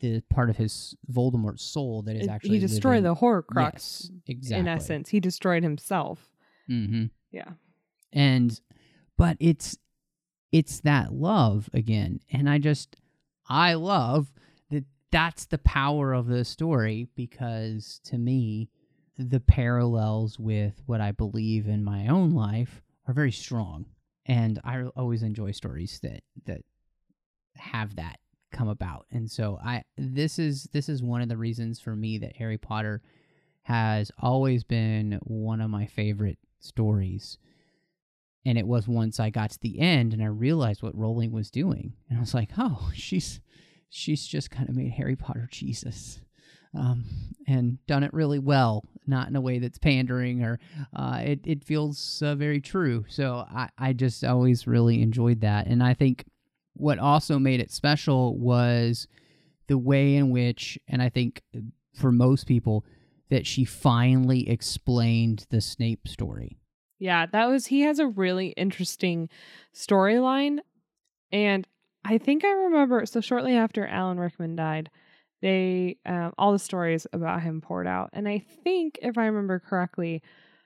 [0.00, 3.72] the part of his Voldemort soul that is It- actually he destroyed living- the Horcrux
[3.72, 4.58] Yes, exactly.
[4.60, 5.08] in essence.
[5.10, 6.30] He destroyed himself.
[6.68, 7.04] Mm-hmm.
[7.30, 7.52] yeah.
[8.12, 8.60] And
[9.16, 9.76] but it's
[10.52, 12.20] it's that love again.
[12.30, 12.96] And i just
[13.48, 14.32] i love
[14.70, 18.70] that that's the power of the story because to me
[19.18, 23.86] the parallels with what i believe in my own life are very strong.
[24.26, 26.62] And i always enjoy stories that that
[27.56, 28.18] have that
[28.52, 29.06] come about.
[29.10, 32.58] And so i this is this is one of the reasons for me that harry
[32.58, 33.02] potter
[33.62, 37.38] has always been one of my favorite stories.
[38.46, 41.50] And it was once I got to the end and I realized what Rowling was
[41.50, 43.40] doing, and I was like, "Oh, she's
[43.88, 46.20] she's just kind of made Harry Potter Jesus,
[46.76, 47.04] um,
[47.46, 50.58] and done it really well, not in a way that's pandering or
[50.94, 55.66] uh, it it feels uh, very true." So I I just always really enjoyed that,
[55.66, 56.24] and I think
[56.74, 59.06] what also made it special was
[59.68, 61.42] the way in which, and I think
[61.94, 62.84] for most people,
[63.30, 66.58] that she finally explained the Snape story.
[66.98, 69.28] Yeah, that was he has a really interesting
[69.74, 70.58] storyline.
[71.32, 71.66] And
[72.04, 74.90] I think I remember so shortly after Alan Rickman died,
[75.42, 78.10] they um, all the stories about him poured out.
[78.12, 80.22] And I think if I remember correctly,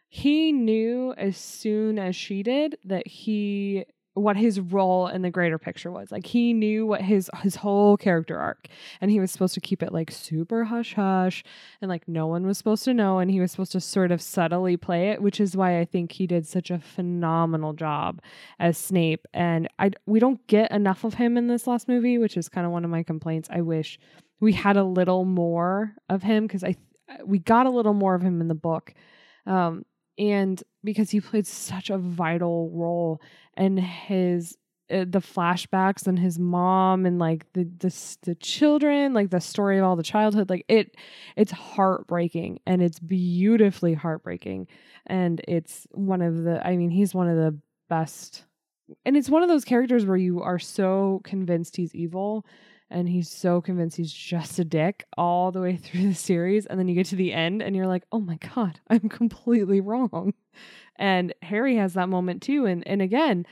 [0.08, 3.84] he knew as soon as she did that he
[4.18, 6.10] what his role in the greater picture was.
[6.10, 8.68] Like he knew what his his whole character arc
[9.00, 11.44] and he was supposed to keep it like super hush hush
[11.80, 14.20] and like no one was supposed to know and he was supposed to sort of
[14.20, 18.20] subtly play it, which is why I think he did such a phenomenal job
[18.58, 22.36] as Snape and I we don't get enough of him in this last movie, which
[22.36, 23.48] is kind of one of my complaints.
[23.50, 23.98] I wish
[24.40, 26.76] we had a little more of him cuz I
[27.24, 28.94] we got a little more of him in the book.
[29.46, 29.84] Um
[30.18, 33.20] and because he played such a vital role
[33.54, 34.56] and his
[34.90, 39.78] uh, the flashbacks and his mom and like the, the the children like the story
[39.78, 40.96] of all the childhood like it
[41.36, 44.66] it's heartbreaking and it's beautifully heartbreaking
[45.06, 47.54] and it's one of the i mean he's one of the
[47.90, 48.44] best
[49.04, 52.46] and it's one of those characters where you are so convinced he's evil
[52.90, 56.66] and he's so convinced he's just a dick all the way through the series.
[56.66, 59.80] And then you get to the end and you're like oh my god i'm completely
[59.80, 60.34] wrong.
[60.96, 62.64] And harry has that moment too.
[62.66, 63.46] And and again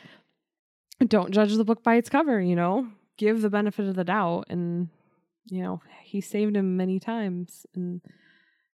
[1.07, 2.88] don't judge the book by its cover you know?
[3.18, 4.46] Give the benefit of the doubt.
[4.49, 4.88] And
[5.46, 7.66] you know he saved him many times.
[7.75, 8.01] And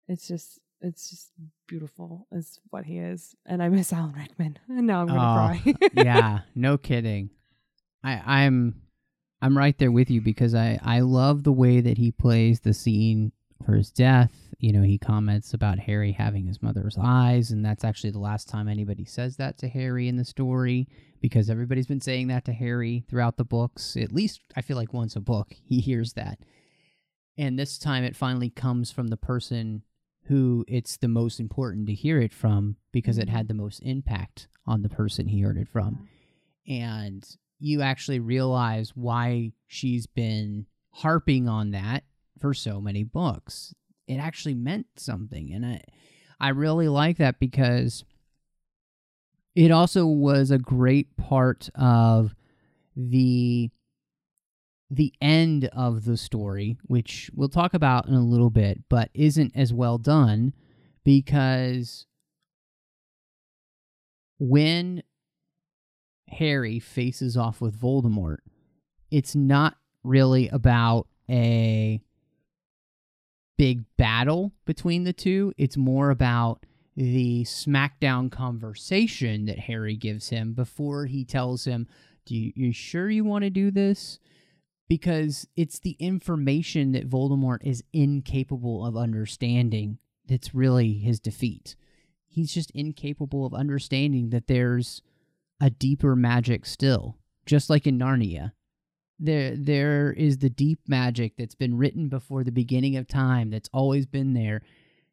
[0.08, 1.32] it's just it's just
[1.66, 3.34] beautiful is what he is.
[3.46, 4.58] And i miss alan rickman.
[4.68, 5.74] And now i'm gonna Oh, cry.
[5.94, 7.30] yeah, no kidding.
[8.04, 8.82] I, I'm
[9.40, 12.74] I'm right there with you because I, I love the way that he plays the
[12.74, 13.32] scene
[13.64, 14.32] for his death.
[14.58, 18.48] You know, he comments about Harry having his mother's eyes, and that's actually the last
[18.48, 20.88] time anybody says that to Harry in the story
[21.20, 23.96] because everybody's been saying that to Harry throughout the books.
[23.96, 26.38] At least I feel like once a book he hears that.
[27.36, 29.82] And this time it finally comes from the person
[30.24, 33.36] who it's the most important to hear it from because it mm-hmm.
[33.36, 36.08] had the most impact on the person he heard it from.
[36.66, 37.24] And
[37.58, 42.04] you actually realize why she's been harping on that
[42.40, 43.74] for so many books.
[44.06, 45.52] It actually meant something.
[45.52, 45.80] And I
[46.40, 48.04] I really like that because
[49.54, 52.34] it also was a great part of
[52.96, 53.70] the
[54.90, 59.52] the end of the story, which we'll talk about in a little bit, but isn't
[59.54, 60.54] as well done
[61.04, 62.06] because
[64.38, 65.02] when
[66.30, 68.38] Harry faces off with Voldemort,
[69.10, 72.00] it's not really about a
[73.56, 75.52] big battle between the two.
[75.56, 76.64] It's more about
[76.96, 81.86] the smackdown conversation that Harry gives him before he tells him,
[82.24, 84.18] "Do you, you sure you want to do this?"
[84.88, 91.76] Because it's the information that Voldemort is incapable of understanding that's really his defeat.
[92.26, 95.02] He's just incapable of understanding that there's
[95.60, 97.16] a deeper magic still,
[97.46, 98.52] just like in Narnia.
[99.18, 103.50] There, there is the deep magic that's been written before the beginning of time.
[103.50, 104.62] That's always been there.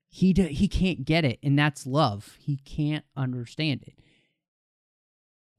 [0.10, 2.38] He he can't get it, and that's love.
[2.40, 4.00] He can't understand it,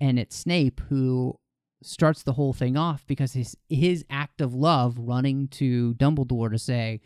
[0.01, 1.39] and it's Snape who
[1.83, 6.59] starts the whole thing off because his his act of love, running to Dumbledore to
[6.59, 7.01] say,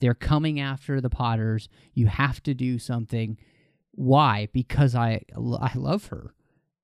[0.00, 1.68] "They're coming after the Potters.
[1.92, 3.36] You have to do something."
[3.92, 4.48] Why?
[4.52, 6.34] Because I I love her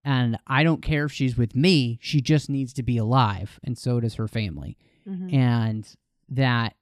[0.05, 1.99] and I don't care if she's with me.
[2.01, 4.77] She just needs to be alive, and so does her family.
[5.07, 5.33] Mhm.
[5.33, 5.97] And
[6.29, 6.77] that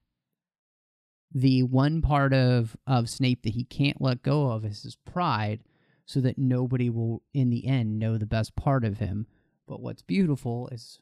[1.33, 5.63] the one part of of Snape that he can't let go of is his pride,
[6.05, 9.27] so that nobody will, in the end, know the best part of him.
[9.67, 10.99] But what's beautiful is,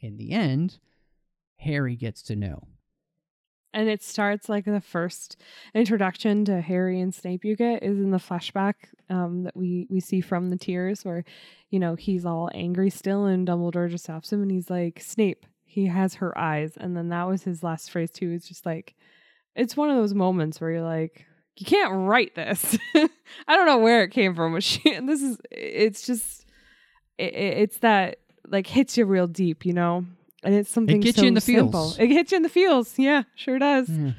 [0.00, 0.78] in the end,
[1.56, 2.68] Harry gets to know.
[3.74, 5.36] And it starts like the first
[5.74, 8.74] introduction to Harry and Snape you get is in the flashback
[9.10, 11.24] um, that we we see from the tears where
[11.70, 15.46] you know he's all angry still and Dumbledore just stops him and he's like Snape
[15.70, 16.72] he has her eyes.
[16.78, 18.94] And then that was his last phrase too it's just like
[19.54, 21.26] it's one of those moments where you're like
[21.56, 22.78] you can't write this.
[22.94, 26.46] I don't know where it came from she this is it's just
[27.18, 30.06] it- it's that like hits you real deep you know
[30.44, 31.70] and it's something gets so you in the simple.
[31.92, 31.98] feels.
[31.98, 32.98] It hits you in the feels.
[32.98, 33.88] Yeah, sure does.
[33.88, 34.12] Yeah.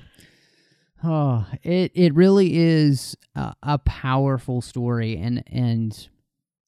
[1.04, 6.10] Oh, it it really is a, a powerful story, and and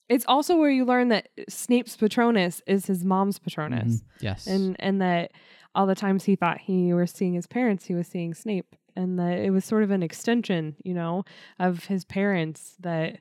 [0.08, 4.02] It's also where you learn that Snape's Patronus is his mom's Patronus, Mhm.
[4.22, 5.32] yes, and and that
[5.76, 9.20] all the times he thought he was seeing his parents, he was seeing Snape, and
[9.20, 11.26] that it was sort of an extension, you know,
[11.60, 12.78] of his parents.
[12.80, 13.20] That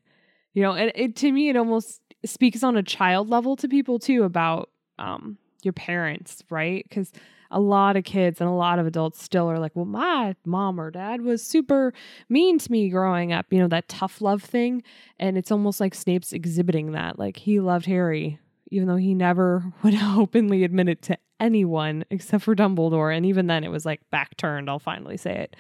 [0.55, 3.99] you know, and it to me, it almost speaks on a child level to people
[3.99, 6.85] too about um your parents, right?
[6.89, 7.13] Because
[7.51, 10.81] a lot of kids and a lot of adults still are like, well, my mom
[10.81, 11.93] or dad was super
[12.29, 14.83] mean to me growing up, you know, that tough love thing.
[15.19, 17.19] And it's almost like Snape's exhibiting that.
[17.19, 18.39] Like he loved Harry,
[18.71, 23.15] even though he never would openly admit it to anyone except for Dumbledore.
[23.15, 25.57] And even then, it was like back turned, I'll finally say it.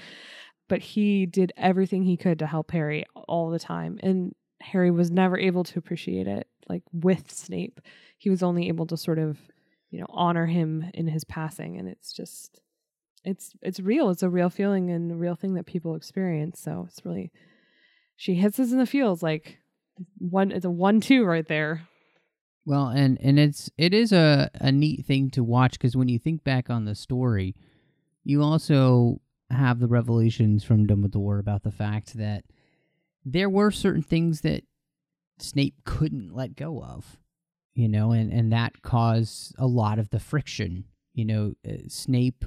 [0.68, 3.98] But he did everything he could to help Harry all the time.
[4.02, 7.80] And Harry was never able to appreciate it like with Snape.
[8.18, 9.38] He was only able to sort of,
[9.90, 12.60] you know, honor him in his passing and it's just
[13.24, 14.10] it's it's real.
[14.10, 16.60] It's a real feeling and a real thing that people experience.
[16.60, 17.30] So it's really
[18.16, 19.58] she hits us in the feels like
[20.18, 21.82] one it's a one two right there.
[22.64, 26.18] Well, and and it's it is a a neat thing to watch because when you
[26.18, 27.56] think back on the story,
[28.24, 29.20] you also
[29.50, 32.44] have the revelations from Dumbledore about the fact that
[33.24, 34.62] there were certain things that
[35.38, 37.18] Snape couldn't let go of,
[37.74, 40.84] you know, and and that caused a lot of the friction.
[41.14, 42.44] You know, uh, Snape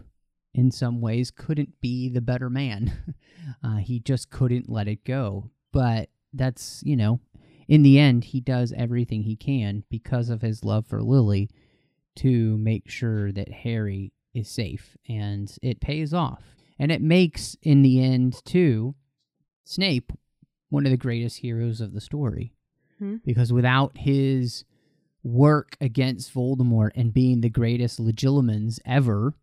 [0.53, 3.15] in some ways couldn't be the better man.
[3.63, 5.49] uh, he just couldn't let it go.
[5.71, 7.19] But that's you know
[7.67, 11.49] in the end, he does everything he can because of his love for Lily
[12.17, 16.43] to make sure that Harry is safe, and it pays off.
[16.80, 18.95] And it makes, in the end, too,
[19.63, 20.11] Snape
[20.69, 22.53] one of the greatest heroes of the story.
[22.99, 23.17] Hmm.
[23.24, 24.65] Because without his
[25.24, 29.34] work against Voldemort and being the greatest legilimens ever,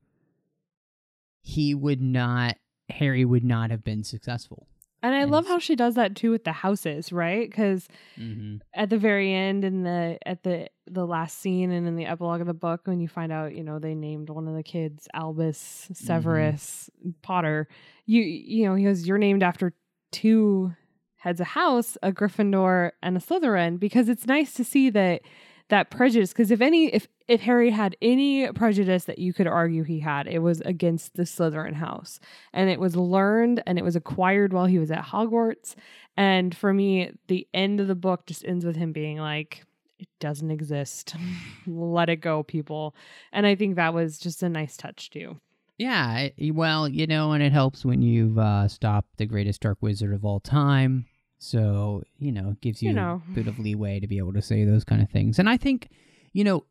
[1.42, 2.56] he would not,
[2.90, 4.66] Harry would not have been successful.
[5.02, 7.48] And I And love how she does that too with the houses, right?
[7.48, 8.56] Because Mm-hmm.
[8.74, 12.42] at the very end in the at the the last scene and in the epilogue
[12.42, 15.08] of the book when you find out you know they named one of the kids
[15.14, 16.90] albus severus
[17.22, 17.66] potter
[18.04, 19.72] you you know he goes you're named after
[20.12, 20.72] two
[21.16, 25.22] heads of house a gryffindor and a slytherin because it's nice to see that
[25.70, 29.82] that prejudice because if any if if harry had any prejudice that you could argue
[29.82, 32.20] he had it was against the slytherin house
[32.52, 35.74] and it was learned and it was acquired while he was at hogwarts
[36.20, 39.64] and for me, the end of the book just ends with him being like,
[39.98, 41.14] it doesn't exist.
[41.66, 42.94] Let it go, people.
[43.32, 45.40] And I think that was just a nice touch too.
[45.78, 50.12] Yeah, well, you know, and it helps when you've uh, stopped the greatest dark wizard
[50.12, 51.06] of all time.
[51.42, 53.22] So, you know, it gives you, You know.
[53.26, 55.38] a bit of leeway to be able to say those kind of things.
[55.38, 55.88] And I think,
[56.34, 56.66] you know,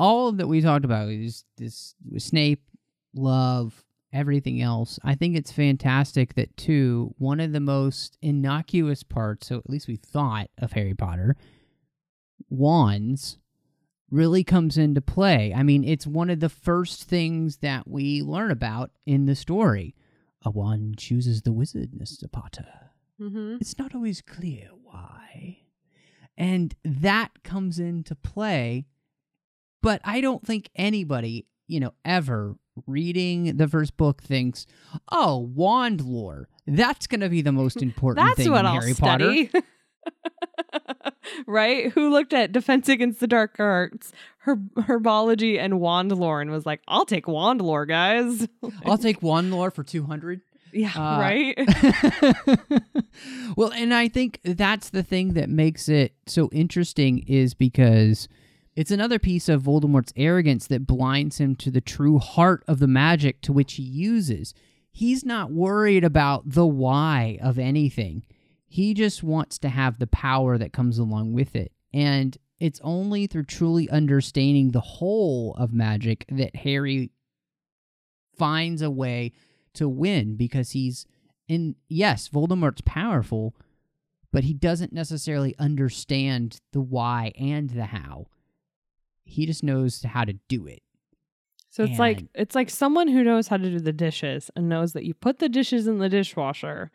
[0.00, 2.60] all that we talked about is this Snape,
[3.14, 4.98] love, everything else.
[5.04, 9.86] I think it's fantastic that, too, one of the most innocuous parts, so at least
[9.86, 11.36] we thought of Harry Potter,
[12.48, 13.38] wands
[14.10, 15.54] really comes into play.
[15.54, 19.94] I mean, it's one of the first things that we learn about in the story.
[20.44, 22.30] A wand chooses the wizard, Mr.
[22.30, 22.66] Potter.
[23.20, 23.56] Mm-hmm.
[23.60, 25.58] It's not always clear why.
[26.36, 28.86] And that comes into play,
[29.82, 32.56] but I don't think anybody, you know, ever
[32.86, 34.66] reading the first book thinks,
[35.12, 36.48] oh, wand lore.
[36.66, 39.46] That's going to be the most important That's thing what in I'll Harry Potter.
[41.46, 41.92] right?
[41.92, 44.12] Who looked at Defense Against the Dark Arts,
[44.46, 48.48] herb- herbology, and wand lore and was like, I'll take wand lore, guys.
[48.84, 50.40] I'll take wand lore for 200.
[50.72, 51.54] Yeah, Uh, right?
[53.56, 58.28] well, and I think that's the thing that makes it so interesting is because
[58.76, 62.86] it's another piece of Voldemort's arrogance that blinds him to the true heart of the
[62.86, 64.54] magic to which he uses.
[64.92, 68.24] He's not worried about the why of anything.
[68.66, 71.72] He just wants to have the power that comes along with it.
[71.92, 77.10] And it's only through truly understanding the whole of magic that Harry
[78.36, 79.32] finds a way
[79.74, 81.06] to win because he's
[81.48, 83.54] in yes, Voldemort's powerful,
[84.32, 88.26] but he doesn't necessarily understand the why and the how.
[89.24, 90.82] He just knows how to do it.
[91.70, 94.92] So it's like it's like someone who knows how to do the dishes and knows
[94.92, 96.90] that you put the dishes in the dishwasher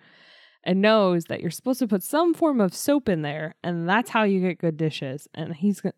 [0.66, 4.10] and knows that you're supposed to put some form of soap in there and that's
[4.10, 5.30] how you get good dishes.
[5.34, 5.94] And he's going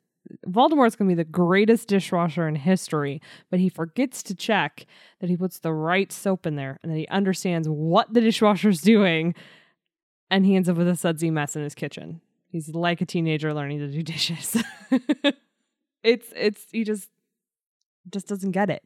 [0.48, 4.86] Voldemort's going to be the greatest dishwasher in history, but he forgets to check
[5.20, 8.82] that he puts the right soap in there and that he understands what the dishwasher's
[8.82, 9.36] doing
[10.30, 12.22] and he ends up with a sudsy mess in his kitchen.
[12.50, 14.62] He's like a teenager learning to do dishes.
[16.04, 17.10] it's it's he just
[18.12, 18.84] just doesn't get it.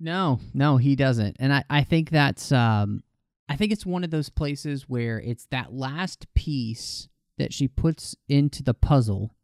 [0.00, 1.36] No, no, he doesn't.
[1.38, 3.02] And I, I think that's um
[3.48, 7.08] I think it's one of those places where it's that last piece
[7.38, 9.34] that she puts into the puzzle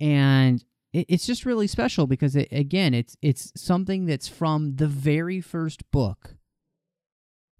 [0.00, 4.86] and it, it's just really special because it, again it's it's something that's from the
[4.88, 6.36] very first book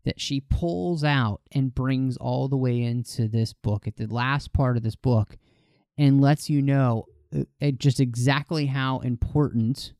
[0.04, 4.52] that she pulls out and brings all the way into this book at the last
[4.52, 5.36] part of this book
[5.98, 7.04] and lets you know
[7.36, 9.92] uh, just exactly how important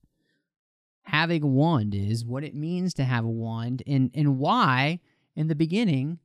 [1.03, 5.01] having a wand is, what it means to have a wand, and and why
[5.37, 6.19] in the beginning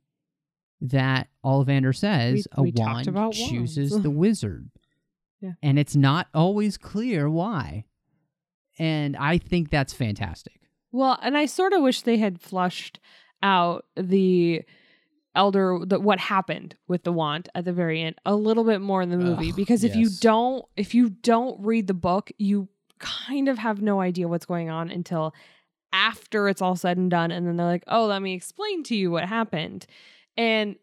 [0.80, 3.04] that Ollivander says We- we a wand
[3.50, 4.70] chooses the wizard.
[5.44, 5.52] Yeah.
[5.62, 7.84] And it's not always clear why.
[8.78, 10.58] And I think that's fantastic.
[10.90, 12.98] Well, and I sort of wish they had flushed
[13.42, 14.62] out the
[15.34, 19.02] elder the, what happened with the wand at the very end a little bit more
[19.02, 22.68] in the movie Ugh, because if you don't if you don't read the book you
[23.00, 25.34] kind of have no idea what's going on until
[25.92, 28.94] after it's all said and done and then they're like oh let me explain to
[28.94, 29.86] you what happened
[30.36, 30.76] and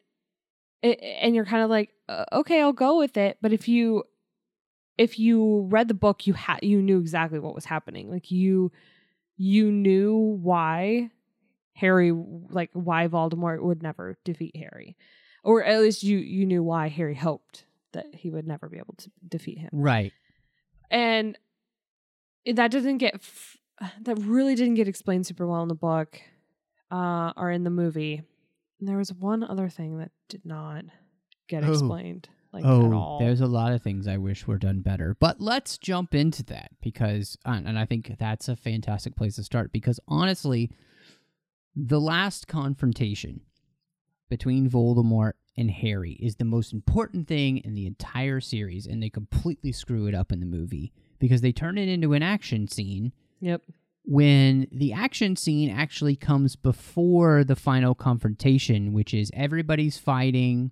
[0.81, 4.03] it, and you're kind of like uh, okay I'll go with it but if you
[5.01, 8.71] if you read the book you had you knew exactly what was happening like you
[9.37, 10.15] you knew
[10.49, 11.09] why
[11.73, 14.95] Harry like why Voldemort would never defeat Harry.
[15.43, 18.93] Or at least you you knew why Harry hoped that he would never be able
[18.97, 19.69] to defeat him.
[19.73, 20.11] Right.
[20.91, 21.37] And
[22.45, 23.57] that doesn't get f-
[24.01, 26.21] that really didn't get explained super well in the book
[26.91, 28.21] uh or in the movie.
[28.79, 30.83] And there was one other thing that did not
[31.47, 31.71] get Oh.
[31.71, 35.15] explained like oh, there's a lot of things I wish were done better.
[35.19, 39.71] But let's jump into that because, and I think that's a fantastic place to start
[39.71, 40.69] because honestly,
[41.75, 43.41] the last confrontation
[44.29, 49.09] between Voldemort and Harry is the most important thing in the entire series, and they
[49.09, 53.11] completely screw it up in the movie because they turn it into an action scene
[53.41, 53.61] Yep.
[54.05, 60.71] when the action scene actually comes before the final confrontation, which is everybody's fighting.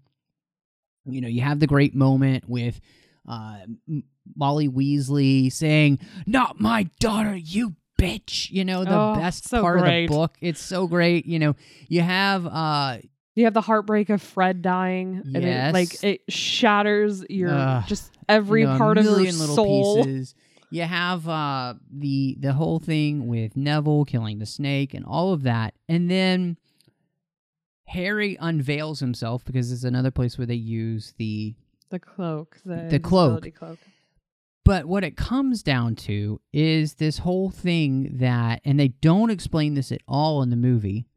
[1.14, 2.80] You know, you have the great moment with
[3.28, 3.60] uh,
[4.36, 8.50] Molly Weasley saying, Not my daughter, you bitch.
[8.52, 10.06] You know, the Oh, best so part great.
[10.06, 10.38] of the book.
[10.42, 11.26] It's so great.
[11.26, 11.56] You know,
[11.88, 12.98] you have uh,
[13.36, 18.12] You have the heartbreak of Fred dying, and it like it shatters your Ugh, just
[18.28, 20.04] every you know, part of your soul.
[20.04, 20.36] pieces.
[20.72, 25.44] You have uh, the the whole thing with Neville killing the snake and all of
[25.44, 26.58] that, and then
[27.90, 31.56] Harry unveils himself because it's another place where they use the.
[31.90, 33.54] The cloak, the, The cloak.
[33.56, 33.80] cloak.
[34.64, 39.74] But what it comes down to is this whole thing that, and they don't explain
[39.74, 41.08] this at all in the movie.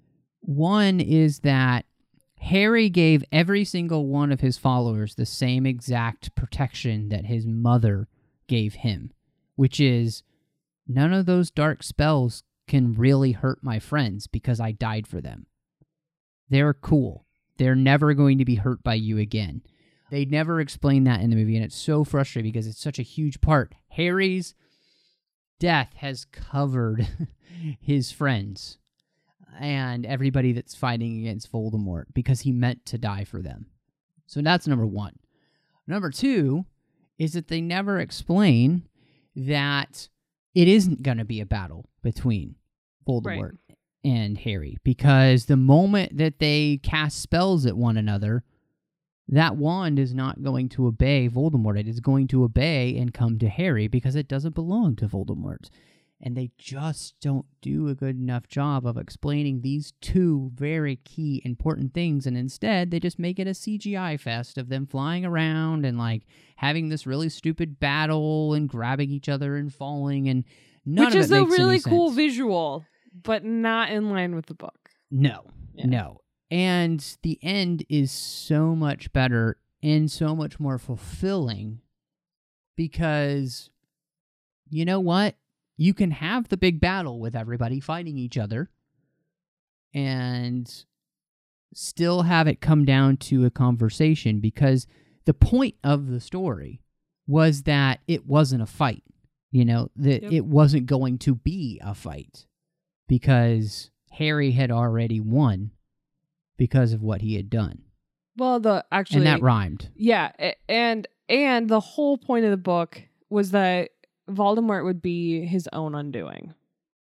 [0.40, 1.84] One is that
[2.40, 8.08] Harry gave every single one of his followers the same exact protection that his mother
[8.48, 9.12] gave him,
[9.56, 10.22] which is
[10.88, 15.46] none of those dark spells can really hurt my friends because I died for them.
[16.52, 17.24] They're cool.
[17.56, 19.62] They're never going to be hurt by you again.
[20.10, 23.02] They never explain that in the movie, and it's so frustrating because it's such a
[23.02, 23.74] huge part.
[23.88, 24.54] Harry's
[25.58, 27.08] death has covered
[27.80, 28.76] his friends
[29.58, 33.68] and everybody that's fighting against Voldemort because he meant to die for them.
[34.26, 35.18] So that's number one.
[35.86, 36.66] Number two
[37.18, 38.86] is that they never explain
[39.34, 40.06] that
[40.54, 42.56] it isn't going to be a battle between
[43.08, 43.52] Voldemort
[44.04, 48.42] and Harry because the moment that they cast spells at one another,
[49.28, 51.78] that wand is not going to obey Voldemort.
[51.78, 55.68] It is going to obey and come to Harry because it doesn't belong to Voldemort.
[56.24, 61.42] And they just don't do a good enough job of explaining these two very key
[61.44, 62.26] important things.
[62.26, 66.22] And instead, they just make it a CGI fest of them flying around and like
[66.56, 70.28] having this really stupid battle and grabbing each other and falling.
[70.28, 70.44] And
[70.86, 72.16] none Which of is a really cool sense.
[72.16, 72.84] visual,
[73.22, 74.90] but not in line with the book.
[75.10, 75.44] No,
[75.74, 75.86] Yeah.
[75.86, 76.20] no.
[76.50, 81.80] And the end is so much better and so much more fulfilling
[82.76, 83.70] because
[84.68, 85.36] you know what?
[85.76, 88.70] You can have the big battle with everybody fighting each other
[89.94, 90.84] and
[91.74, 94.86] still have it come down to a conversation because
[95.24, 96.80] the point of the story
[97.26, 99.02] was that it wasn't a fight.
[99.50, 100.32] You know, that Yep.
[100.32, 102.46] it wasn't going to be a fight
[103.12, 105.70] because Harry had already won
[106.56, 107.82] because of what he had done.
[108.38, 109.90] Well, the actually and that rhymed.
[109.94, 110.32] Yeah,
[110.66, 113.90] and and the whole point of the book was that
[114.30, 116.54] Voldemort would be his own undoing.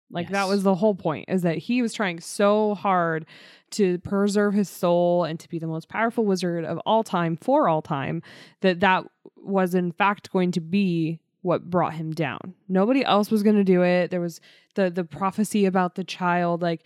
[0.09, 3.27] Like that was the whole point is that he was trying so hard
[3.71, 7.69] to preserve his soul and to be the most powerful wizard of all time for
[7.69, 8.23] all time
[8.61, 9.05] that that
[9.35, 12.55] was in fact going to be what brought him down.
[12.67, 14.11] Nobody else was going to do it.
[14.11, 14.41] There was
[14.75, 16.83] the the prophecy about the child like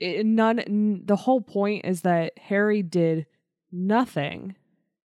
[0.00, 3.26] it, none the whole point is that Harry did
[3.70, 4.56] nothing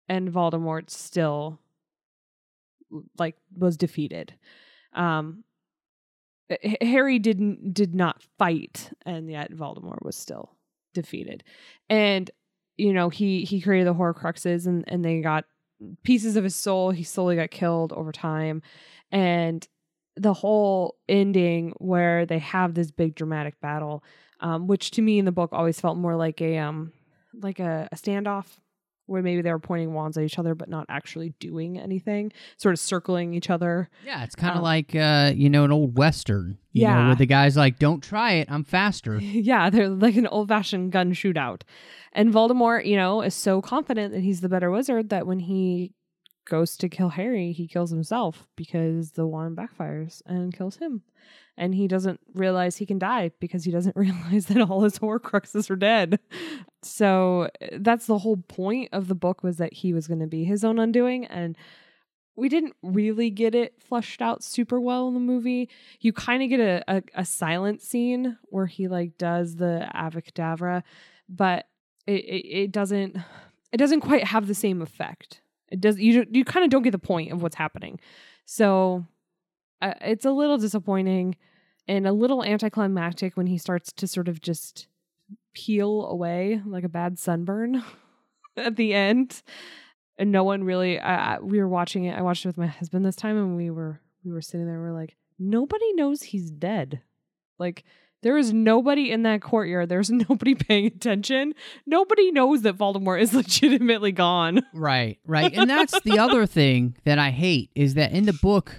[0.07, 1.59] and Voldemort still
[3.17, 4.33] like was defeated.
[4.93, 5.43] Um
[6.81, 10.55] Harry didn't did not fight and yet Voldemort was still
[10.93, 11.43] defeated.
[11.89, 12.31] And
[12.77, 15.45] you know, he he created the Horcruxes and and they got
[16.03, 16.91] pieces of his soul.
[16.91, 18.61] He slowly got killed over time.
[19.11, 19.67] And
[20.15, 24.03] the whole ending where they have this big dramatic battle
[24.41, 26.91] um which to me in the book always felt more like a um
[27.41, 28.59] like a, a standoff
[29.09, 32.73] where maybe they were pointing wands at each other but not actually doing anything, sort
[32.73, 33.89] of circling each other.
[34.05, 36.57] Yeah, it's kind of Um, like uh, you know an old western.
[36.71, 37.05] You know, Yeah.
[37.07, 40.91] where the guy's like, "Don't try it, I'm faster." yeah, they're like an old fashioned
[40.91, 41.61] gun shootout.
[42.13, 45.93] And Voldemort, you know, is so confident that he's the better wizard that when he
[46.45, 51.03] goes to kill Harry, he kills himself because the wand backfires and kills him.
[51.59, 55.69] And he doesn't realize he can die because he doesn't realize that all his Horcruxes
[55.69, 56.19] are dead.
[56.81, 60.45] So that's the whole point of the book was that he was going to be
[60.45, 61.25] his own undoing.
[61.25, 61.57] And
[62.37, 65.69] we didn't really get it flushed out super well in the movie.
[65.99, 70.23] You kind of get a, a, a silent scene where he like does the Avada
[70.23, 70.83] Kedavra,
[71.27, 71.67] but
[72.07, 73.17] it, it, it doesn't
[73.71, 75.41] it doesn't quite have the same effect.
[75.69, 77.99] It does you you kind of don't get the point of what's happening.
[78.45, 79.05] So
[79.81, 81.35] uh, it's a little disappointing
[81.89, 84.87] and a little anticlimactic when he starts to sort of just
[85.53, 87.83] peel away like a bad sunburn
[88.57, 89.41] at the end.
[90.17, 92.67] And no one really I, I- we were watching it i watched it with my
[92.67, 96.51] husband this time and we were we were sitting there we're like nobody knows he's
[96.51, 97.01] dead.
[97.57, 97.85] Like
[98.21, 101.53] there is nobody in that courtyard there's nobody paying attention.
[101.85, 104.61] Nobody knows that voldemort is legitimately gone.
[104.73, 105.53] Right, right.
[105.53, 108.75] And that's the other thing that I hate is that in the book,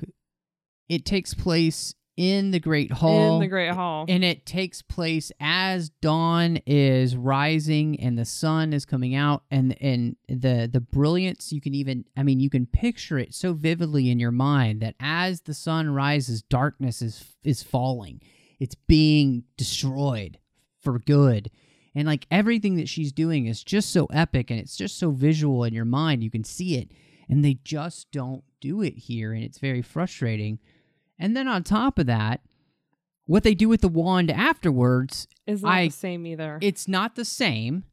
[0.90, 3.36] it takes place in the Great Hall.
[3.36, 8.74] in the great hall And it takes place as dawn is rising and the sun
[8.74, 12.66] is coming out and and the the brilliance you can even I mean you can
[12.66, 17.62] picture it so vividly in your mind that as the sun rises darkness is is
[17.62, 18.20] falling.
[18.58, 20.38] It's being destroyed
[20.82, 21.50] for good.
[21.94, 25.64] And like everything that she's doing is just so epic and it's just so visual
[25.64, 26.22] in your mind.
[26.22, 26.92] You can see it.
[27.30, 29.32] And they just don't do it here.
[29.32, 30.58] And it's very frustrating.
[31.20, 32.40] And then on top of that,
[33.26, 37.14] what they do with the wand afterwards, is not I- the same either it's not
[37.14, 37.84] the same,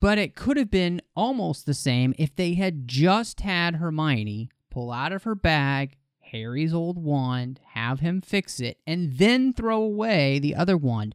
[0.00, 4.90] but it could have been almost the same if they had just had Hermione pull
[4.92, 10.38] out of her bag Harry's old wand, have him fix it, and then throw away
[10.38, 11.14] the other wand.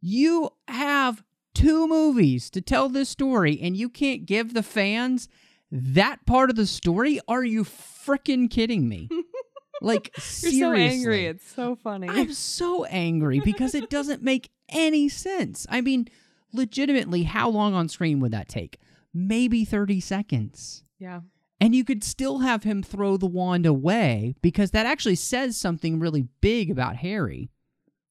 [0.00, 5.28] You have two movies to tell this story, and you can't give the fans
[5.72, 7.18] that part of the story?
[7.26, 9.08] Are you freaking kidding me?
[9.82, 10.60] Like, you're seriously.
[10.60, 15.66] so angry it's so funny I'm so angry because it doesn't make any sense.
[15.70, 16.08] I mean,
[16.52, 18.78] legitimately, how long on screen would that take?
[19.14, 20.82] Maybe 30 seconds.
[20.98, 21.20] yeah
[21.60, 25.98] And you could still have him throw the wand away because that actually says something
[25.98, 27.50] really big about Harry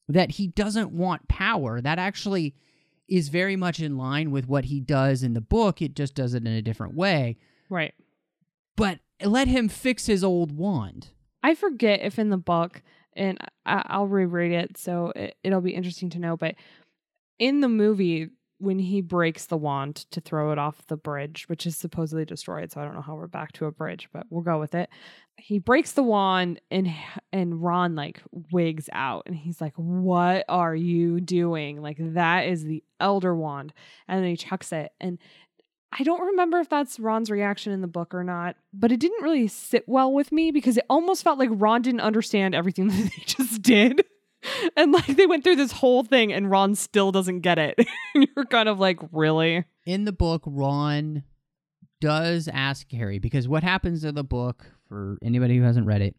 [0.08, 1.82] that he doesn't want power.
[1.82, 2.56] That actually
[3.08, 5.82] is very much in line with what he does in the book.
[5.82, 7.38] It just does it in a different way.
[7.70, 7.94] right
[8.76, 11.10] But let him fix his old wand.
[11.46, 12.82] I forget if in the book,
[13.14, 13.38] and
[13.68, 16.36] I, I'll reread it, so it, it'll be interesting to know.
[16.36, 16.56] But
[17.38, 21.68] in the movie, when he breaks the wand to throw it off the bridge, which
[21.68, 24.42] is supposedly destroyed, so I don't know how we're back to a bridge, but we'll
[24.42, 24.90] go with it.
[25.38, 26.92] He breaks the wand, and
[27.32, 31.80] and Ron like wigs out, and he's like, "What are you doing?
[31.80, 33.72] Like that is the Elder Wand,"
[34.08, 35.20] and then he chucks it, and
[35.98, 39.24] I don't remember if that's Ron's reaction in the book or not, but it didn't
[39.24, 43.12] really sit well with me because it almost felt like Ron didn't understand everything that
[43.16, 44.04] they just did.
[44.78, 47.80] And like they went through this whole thing and Ron still doesn't get it.
[48.14, 49.66] you're kind of like, really?
[49.86, 51.24] in the book, Ron
[52.02, 56.16] does ask Harry because what happens in the book, for anybody who hasn't read it,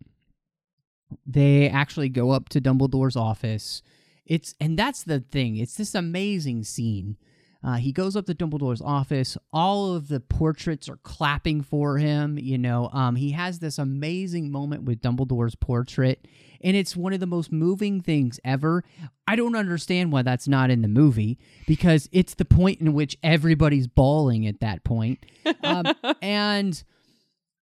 [1.25, 3.83] they actually go up to Dumbledore's office.
[4.25, 5.57] It's and that's the thing.
[5.57, 7.17] It's this amazing scene.
[7.65, 9.37] Uh, he goes up to Dumbledore's office.
[9.53, 12.39] All of the portraits are clapping for him.
[12.39, 16.27] You know, um, he has this amazing moment with Dumbledore's portrait,
[16.61, 18.85] and it's one of the most moving things ever.
[19.27, 23.17] I don't understand why that's not in the movie because it's the point in which
[23.23, 25.25] everybody's bawling at that point.
[25.63, 25.87] Um,
[26.23, 26.83] and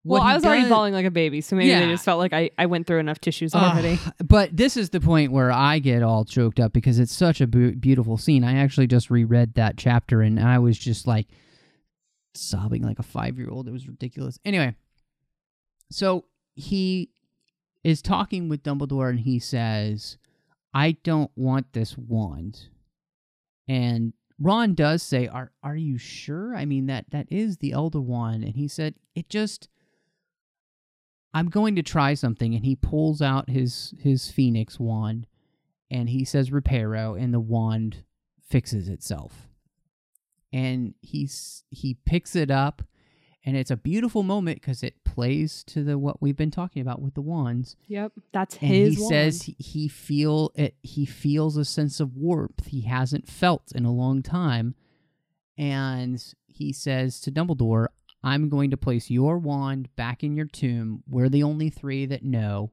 [0.04, 2.34] well, I was already does- bawling like a baby, so maybe they just felt like
[2.34, 4.00] I, I went through enough tissues already.
[4.24, 7.47] but this is the point where I get all choked up because it's such a
[7.47, 8.43] bu- beautiful scene.
[8.43, 11.28] I actually just reread that chapter and I was just like
[12.34, 13.68] sobbing like a five year old.
[13.68, 14.39] It was ridiculous.
[14.45, 14.76] Anyway,
[15.91, 16.26] so
[16.56, 17.10] he
[17.84, 20.18] is talking with Dumbledore and he says,
[20.74, 22.68] I don't want this wand.
[23.68, 26.56] And Ron does say, "Are are you sure?
[26.56, 29.68] I mean that that is the Elder Wand." And he said, "It just
[31.34, 35.27] I'm going to try something." And he pulls out his his Phoenix wand
[35.91, 38.03] and he says reparo and the wand
[38.47, 39.47] fixes itself.
[40.51, 42.82] And he's he picks it up
[43.45, 47.01] and it's a beautiful moment cuz it plays to the what we've been talking about
[47.01, 48.95] with the wands Yep, that's and his.
[48.95, 49.09] he wand.
[49.09, 53.86] says he, he feel it he feels a sense of warmth he hasn't felt in
[53.86, 54.73] a long time
[55.57, 57.88] and he says to Dumbledore,
[58.24, 61.03] I'm going to place your wand back in your tomb.
[61.07, 62.72] We're the only three that know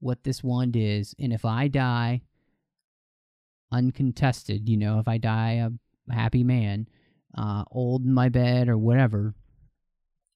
[0.00, 1.14] what this wand is.
[1.18, 2.22] And if I die
[3.70, 6.88] uncontested, you know, if I die a happy man,
[7.36, 9.34] uh, old in my bed or whatever,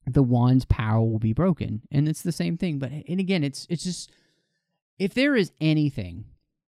[0.06, 1.82] the wand's power will be broken.
[1.90, 2.78] And it's the same thing.
[2.78, 4.10] But and again, it's it's just
[4.98, 6.24] if there is anything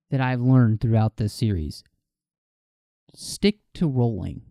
[0.09, 1.83] that I've learned throughout this series,
[3.13, 4.43] stick to Rowling.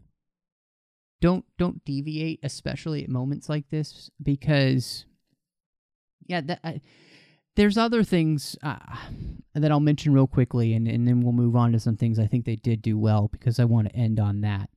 [1.21, 5.05] Don't don't deviate, especially at moments like this, because
[6.27, 6.73] yeah, that, uh,
[7.57, 8.77] there's other things uh,
[9.55, 12.27] that I'll mention real quickly, and, and then we'll move on to some things I
[12.27, 14.71] think they did do well because I want to end on that.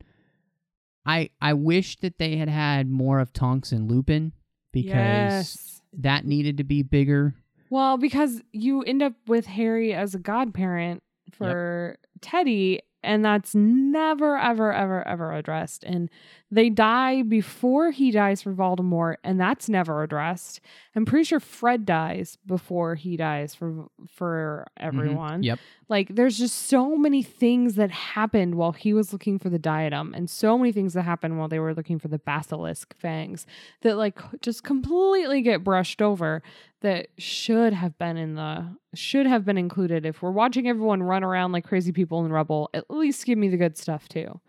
[1.05, 4.31] I I wish that they had had more of Tonks and Lupin
[4.71, 5.81] because Yes.
[5.93, 7.35] that needed to be bigger.
[7.69, 14.37] Well, because you end up with Harry as a godparent for Teddy, and that's never,
[14.37, 15.83] ever, ever, ever addressed.
[15.83, 16.09] And
[16.49, 20.61] they die before he dies for Voldemort, and that's never addressed.
[20.95, 24.87] I'm pretty sure Fred dies before he dies for for mm-hmm.
[24.87, 25.43] everyone.
[25.43, 25.59] Yep.
[25.89, 30.13] Like there's just so many things that happened while he was looking for the diadem
[30.13, 33.45] and so many things that happened while they were looking for the basilisk fangs
[33.81, 36.41] that like just completely get brushed over
[36.83, 41.23] that should have been in the should have been included if we're watching everyone run
[41.23, 44.39] around like crazy people in rubble at least give me the good stuff too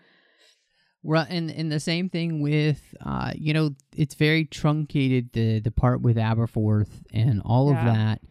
[1.07, 5.70] Right, and and the same thing with, uh, you know, it's very truncated the the
[5.70, 7.78] part with Aberforth and all Yeah.
[7.78, 8.22] of that.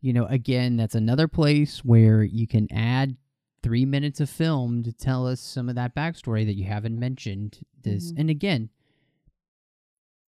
[0.00, 3.18] You know, again, that's another place where you can add
[3.62, 7.58] three minutes of film to tell us some of that backstory that you haven't mentioned.
[7.82, 8.20] This, Mhm.
[8.20, 8.70] and again,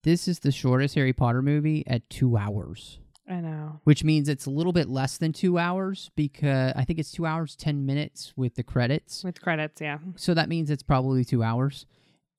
[0.02, 4.46] this is the shortest Harry Potter movie at two hours, i know which means it's
[4.46, 8.32] a little bit less than two hours because I think it's two hours ten minutes
[8.36, 9.22] with the credits.
[9.24, 11.86] with credits yeah So that means it's probably two hours.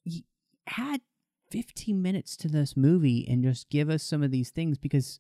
[0.06, 0.24] Y-
[0.78, 1.02] Add
[1.52, 5.20] 15 minutes to this movie and just give us some of these things because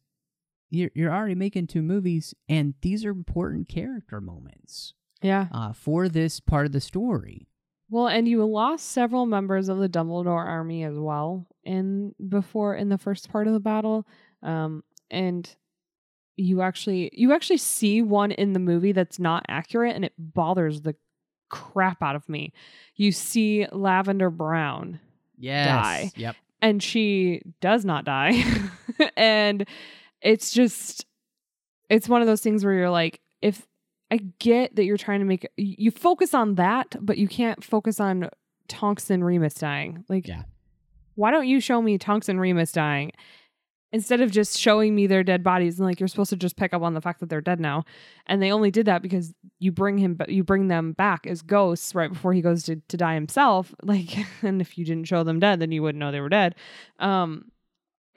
[0.71, 6.09] you're, you're already making two movies and these are important character moments yeah uh, for
[6.09, 7.47] this part of the story.
[7.89, 12.89] Well, and you lost several members of the Dumbledore army as well in before in
[12.89, 14.07] the first part of the battle.
[14.41, 15.55] Um, and
[16.37, 20.81] you actually you actually see one in the movie that's not accurate and it bothers
[20.81, 20.95] the
[21.49, 22.51] crap out of me.
[22.95, 24.99] You see Lavender Brown
[25.37, 25.67] Yes.
[25.67, 26.11] Die.
[26.15, 26.35] Yep.
[26.61, 28.43] and she does not die.
[29.17, 29.65] and
[30.21, 31.05] it's just
[31.89, 33.65] it's one of those things where you're like if
[34.11, 37.99] I get that you're trying to make you focus on that, but you can't focus
[37.99, 38.29] on
[38.67, 40.03] Tonks and Remus dying.
[40.09, 40.43] Like Yeah.
[41.15, 43.11] why don't you show me Tonks and Remus dying?
[43.95, 46.73] Instead of just showing me their dead bodies, and like you're supposed to just pick
[46.73, 47.85] up on the fact that they're dead now,
[48.27, 51.41] and they only did that because you bring him, but you bring them back as
[51.41, 53.73] ghosts right before he goes to, to die himself.
[53.83, 56.55] Like, and if you didn't show them dead, then you wouldn't know they were dead.
[56.99, 57.51] Um,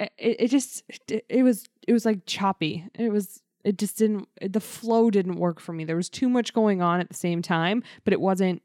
[0.00, 2.84] it, it just it, it was it was like choppy.
[2.94, 5.84] It was it just didn't the flow didn't work for me.
[5.84, 8.62] There was too much going on at the same time, but it wasn't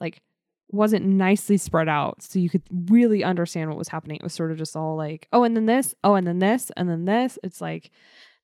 [0.00, 0.22] like
[0.72, 4.16] wasn't nicely spread out so you could really understand what was happening.
[4.16, 6.70] It was sort of just all like, oh, and then this, oh, and then this,
[6.76, 7.38] and then this.
[7.42, 7.90] It's like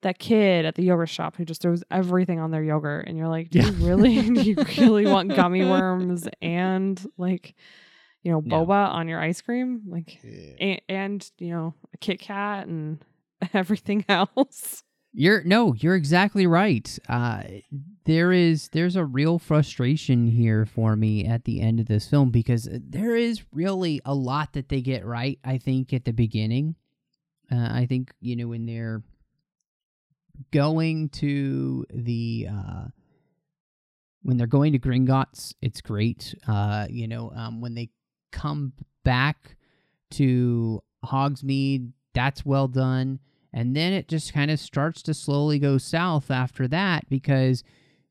[0.02, 3.28] that kid at the yogurt shop who just throws everything on their yogurt, and you're
[3.28, 7.54] like, do you really, do you really want gummy worms and like,
[8.22, 8.66] you know, No.
[8.66, 10.18] boba on your ice cream, like,
[10.60, 12.98] and, and you know, a Kit Kat and
[13.54, 14.82] everything else.
[15.18, 16.98] You're no, you're exactly right.
[17.08, 17.42] Uh,
[18.04, 22.28] there is there's a real frustration here for me at the end of this film
[22.30, 25.38] because there is really a lot that they get right.
[25.42, 26.74] I think at the beginning,
[27.50, 29.02] uh, I think you know when they're
[30.52, 32.84] going to the uh,
[34.20, 36.34] when they're going to Gringotts, it's great.
[36.46, 37.88] Uh, you know um, when they
[38.32, 39.56] come back
[40.10, 43.18] to Hogsmeade, that's well done.
[43.56, 47.64] And then it just kind of starts to slowly go south after that because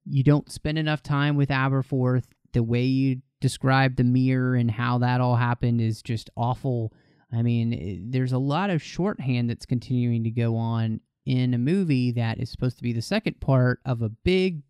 [0.03, 2.23] you don't spend enough time with Aberforth.
[2.53, 6.91] The way you describe the mirror and how that all happened is just awful.
[7.31, 12.11] I mean, there's a lot of shorthand that's continuing to go on in a movie
[12.13, 14.63] that is supposed to be the second part of a big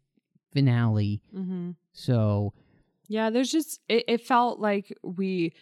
[0.53, 1.21] finale.
[1.33, 1.71] Mm-hmm.
[1.93, 2.51] So,
[3.07, 5.53] Yeah, there's just it, it felt like we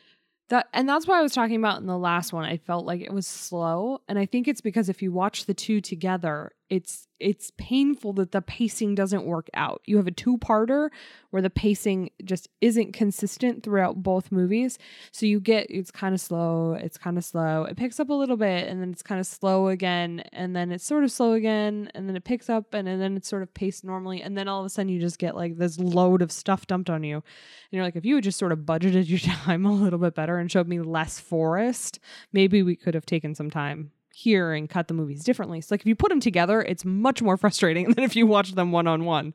[0.54, 2.45] that and that's why I was talking about in the last one.
[2.45, 4.01] I felt like it was slow.
[4.08, 8.32] And I think it's because if you watch the two together, it's it's painful that
[8.32, 9.82] the pacing doesn't work out.
[9.86, 10.89] You have a two-parter
[11.30, 14.78] where the pacing just isn't consistent throughout both movies.
[15.11, 17.64] So you get it's kind of slow, it's kind of slow.
[17.64, 20.72] It picks up a little bit and then it's kind of slow again and then
[20.72, 23.43] it's sort of slow again and then it picks up and, and then it's sort
[23.43, 26.22] of paced normally and then all of a sudden you just get like this load
[26.22, 27.18] of stuff dumped on you.
[27.18, 27.24] And
[27.72, 30.38] you're like if you had just sort of budgeted your time a little bit better
[30.38, 31.99] and showed me less forest,
[32.32, 35.59] maybe we could have taken some time here and cut the movies differently.
[35.61, 38.53] So like if you put them together, it's much more frustrating than if you watch
[38.53, 39.34] them one on one.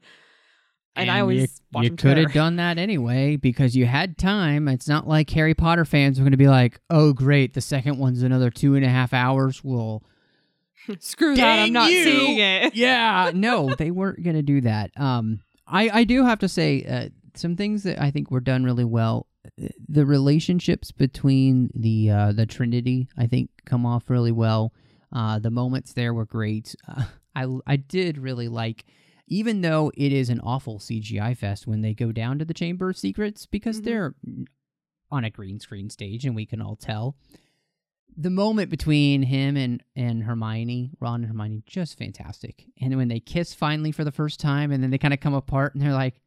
[0.97, 4.67] And, I always you, you could have done that anyway because you had time.
[4.67, 7.99] It's not like Harry Potter fans are going to be like, "Oh, great, the second
[7.99, 10.03] one's another two and a half hours." We'll
[10.99, 11.61] Screw that!
[11.61, 12.03] I'm not you!
[12.03, 12.75] seeing it.
[12.75, 14.91] yeah, no, they weren't going to do that.
[14.99, 18.65] Um, I I do have to say uh, some things that I think were done
[18.65, 19.29] really well.
[19.89, 24.73] The relationships between the uh, the Trinity, I think, come off really well.
[25.13, 26.75] Uh, the moments there were great.
[26.87, 27.05] Uh,
[27.35, 28.85] I I did really like,
[29.27, 32.91] even though it is an awful CGI fest when they go down to the Chamber
[32.91, 33.85] of Secrets because Mhm.
[33.85, 34.15] they're
[35.11, 37.17] on a green screen stage and we can all tell.
[38.21, 42.67] The moment between him and, and Hermione, Ron and Hermione, just fantastic.
[42.81, 45.35] And when they kiss finally for the first time, and then they kind of come
[45.35, 46.21] apart, and they're like,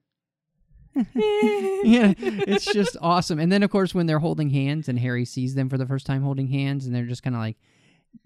[1.15, 3.39] yeah, it's just awesome.
[3.39, 6.05] And then, of course, when they're holding hands, and Harry sees them for the first
[6.05, 7.57] time holding hands, and they're just kind of like,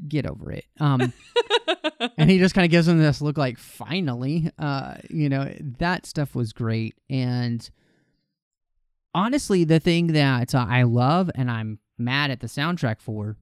[0.08, 1.14] "Get over it." Um,
[2.18, 6.06] and he just kind of gives them this look, like, "Finally," uh, you know, that
[6.06, 6.96] stuff was great.
[7.10, 7.70] And
[9.14, 13.38] honestly, the thing that uh, I love, and I'm mad at the soundtrack for,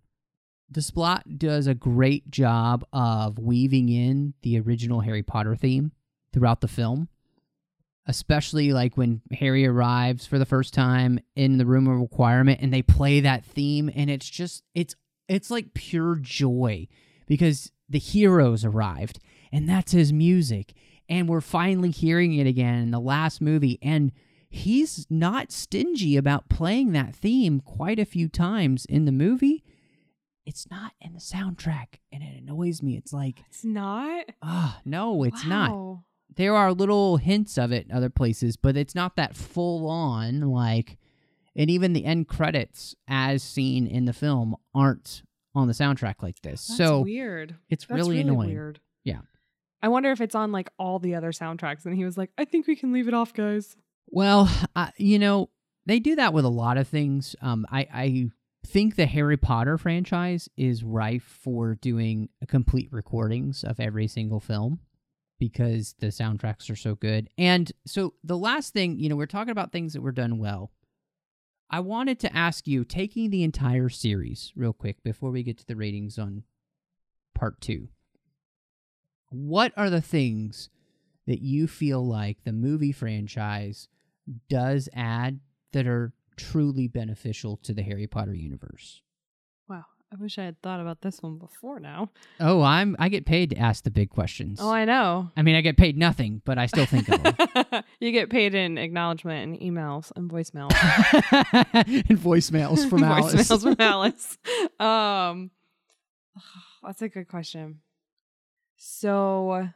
[0.71, 5.91] Desplat does a great job of weaving in the original Harry Potter theme
[6.33, 7.07] throughout the film
[8.05, 12.73] especially like when Harry arrives for the first time in the room of requirement and
[12.73, 14.95] they play that theme and it's just it's
[15.27, 16.87] it's like pure joy
[17.27, 19.19] because the heroes arrived
[19.51, 20.73] and that's his music
[21.07, 24.11] and we're finally hearing it again in the last movie and
[24.49, 29.63] he's not stingy about playing that theme quite a few times in the movie
[30.45, 34.25] it's not in the soundtrack and it annoys me it's like It's not.
[34.41, 36.03] ah no it's not Wow.
[36.35, 40.41] There are little hints of it in other places, but it's not that full on
[40.41, 40.97] like
[41.55, 45.23] and even the end credits as seen in the film aren't
[45.55, 46.65] on the soundtrack like this.
[46.67, 47.55] That's so weird.
[47.69, 48.49] it's That's really, annoying.
[48.49, 48.79] Weird.
[49.03, 49.19] Yeah.
[49.81, 52.45] I wonder if it's on like all the other soundtracks, and he was like, "I
[52.45, 53.75] think we can leave it off, guys."
[54.07, 55.49] Well, uh, you know,
[55.85, 57.35] they do that with a lot of things.
[57.41, 58.29] Um, I, I
[58.65, 64.79] think the Harry Potter franchise is rife for doing complete recordings of every single film
[65.43, 67.29] because the soundtracks are so good.
[67.37, 70.71] And so the last thing, you know, we're talking about things that were done well.
[71.69, 75.65] I wanted to ask you, taking the entire series real quick before we get to
[75.65, 76.43] the ratings on
[77.35, 77.89] part two,
[79.31, 80.69] what are the things
[81.27, 83.89] that you feel like the movie franchise
[84.47, 85.41] does add
[85.73, 89.01] that are truly beneficial to the Harry Potter universe?
[90.13, 92.11] I wish I had thought about this one before now.
[92.39, 94.59] Oh, I'm I get paid to ask the big questions.
[94.61, 95.31] Oh, I know.
[95.35, 97.83] I mean, I get paid nothing, but I still think of them.
[97.99, 100.71] you get paid in acknowledgement and emails and voicemails.
[101.73, 103.33] and voicemails from Alice.
[103.33, 104.37] voicemails from Alice.
[104.79, 105.49] Um,
[106.83, 107.79] that's a good question.
[108.77, 109.67] So,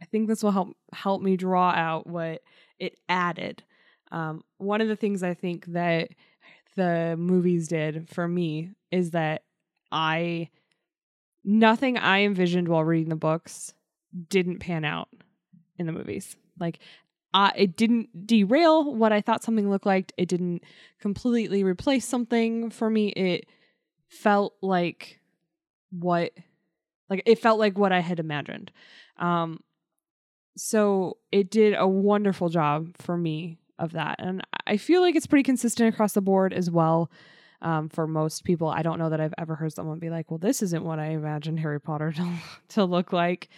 [0.00, 2.40] I think this will help help me draw out what
[2.78, 3.64] it added.
[4.10, 6.08] Um, one of the things I think that
[6.76, 9.42] the movies did for me is that
[9.92, 10.50] I
[11.44, 13.72] nothing I envisioned while reading the books
[14.28, 15.08] didn't pan out
[15.78, 16.36] in the movies.
[16.58, 16.80] Like
[17.32, 20.12] uh, it didn't derail what I thought something looked like.
[20.16, 20.64] It didn't
[21.00, 23.08] completely replace something for me.
[23.10, 23.46] It
[24.08, 25.20] felt like
[25.90, 26.32] what
[27.08, 28.72] like it felt like what I had imagined.
[29.16, 29.60] Um
[30.56, 34.16] so it did a wonderful job for me of that.
[34.18, 37.10] And I feel like it's pretty consistent across the board as well.
[37.62, 40.38] Um, for most people, I don't know that I've ever heard someone be like, "Well,
[40.38, 42.32] this isn't what I imagined Harry Potter to,
[42.70, 43.48] to look like."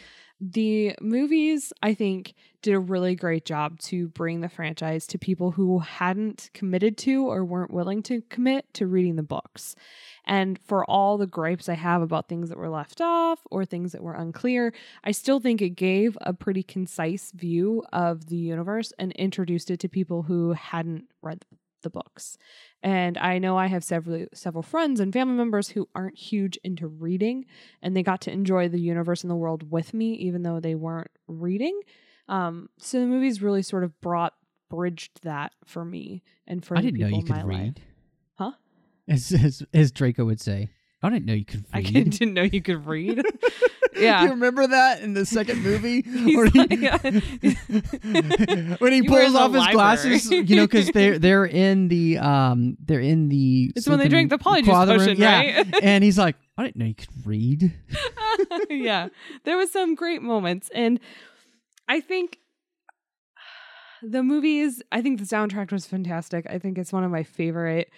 [0.41, 5.53] The movies, I think, did a really great job to bring the franchise to people
[5.53, 9.77] who hadn't committed to or weren't willing to commit to reading the books.
[10.25, 13.93] And for all the gripes I have about things that were left off or things
[13.93, 18.93] that were unclear, I still think it gave a pretty concise view of the universe
[18.99, 21.45] and introduced it to people who hadn't read
[21.83, 22.39] the books.
[22.83, 26.87] And I know I have several several friends and family members who aren't huge into
[26.87, 27.45] reading
[27.83, 30.77] and they got to enjoy the universe and the world with me even though they
[30.77, 31.81] weren't reading.
[32.29, 34.35] Um, so the movies really sort of brought
[34.71, 37.79] bridged that for me and for I didn't know people you in could my read.
[37.79, 37.87] life.
[39.09, 40.71] As, as as Draco would say.
[41.05, 41.75] I didn't know you could read.
[41.75, 43.23] I didn't know you could read.
[43.95, 44.23] Yeah.
[44.25, 46.01] you remember that in the second movie
[46.35, 46.71] Where he- like-
[47.21, 47.33] when
[48.01, 48.19] he
[48.71, 49.73] You were in pulls off his library.
[49.75, 54.09] glasses, you know, because they're they're in the um they're in the It's when they
[54.09, 55.37] drink the polyjuice quadrant, potion, yeah.
[55.59, 55.75] right?
[55.83, 57.75] and he's like, I didn't know you could read.
[58.71, 59.09] yeah,
[59.45, 60.99] there was some great moments, and
[61.87, 62.39] I think
[64.03, 64.83] the movie is.
[64.91, 66.47] I think the soundtrack was fantastic.
[66.49, 67.91] I think it's one of my favorite,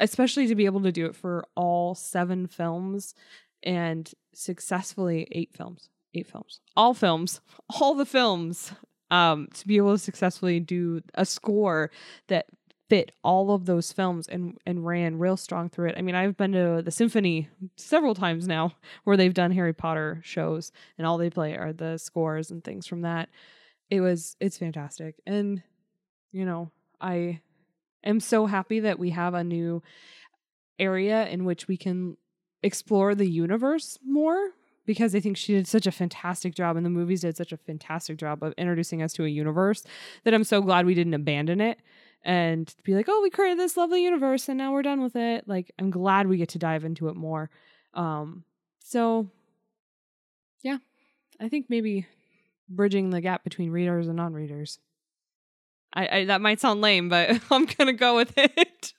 [0.00, 3.14] especially to be able to do it for all seven films
[3.62, 7.40] and successfully eight films, eight films, all films,
[7.80, 8.72] all the films.
[9.10, 11.90] Um, to be able to successfully do a score
[12.28, 12.46] that
[12.88, 15.94] fit all of those films and and ran real strong through it.
[15.96, 18.74] I mean, I've been to the symphony several times now
[19.04, 22.86] where they've done Harry Potter shows and all they play are the scores and things
[22.86, 23.28] from that.
[23.90, 25.16] It was it's fantastic.
[25.26, 25.62] And
[26.32, 26.70] you know,
[27.00, 27.40] I
[28.04, 29.82] am so happy that we have a new
[30.78, 32.16] area in which we can
[32.62, 34.50] explore the universe more
[34.86, 37.56] because I think she did such a fantastic job and the movies did such a
[37.56, 39.82] fantastic job of introducing us to a universe
[40.24, 41.78] that I'm so glad we didn't abandon it
[42.22, 45.46] and be like, oh, we created this lovely universe and now we're done with it.
[45.46, 47.50] Like, I'm glad we get to dive into it more.
[47.94, 48.44] Um,
[48.80, 49.30] so
[50.62, 50.78] yeah,
[51.40, 52.06] I think maybe
[52.68, 54.78] bridging the gap between readers and non-readers.
[55.94, 58.92] I, I that might sound lame, but I'm gonna go with it.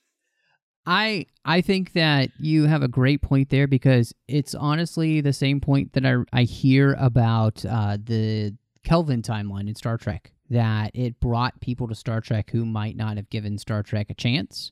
[0.85, 5.59] I I think that you have a great point there because it's honestly the same
[5.59, 11.19] point that I I hear about uh, the Kelvin timeline in Star Trek that it
[11.19, 14.71] brought people to Star Trek who might not have given Star Trek a chance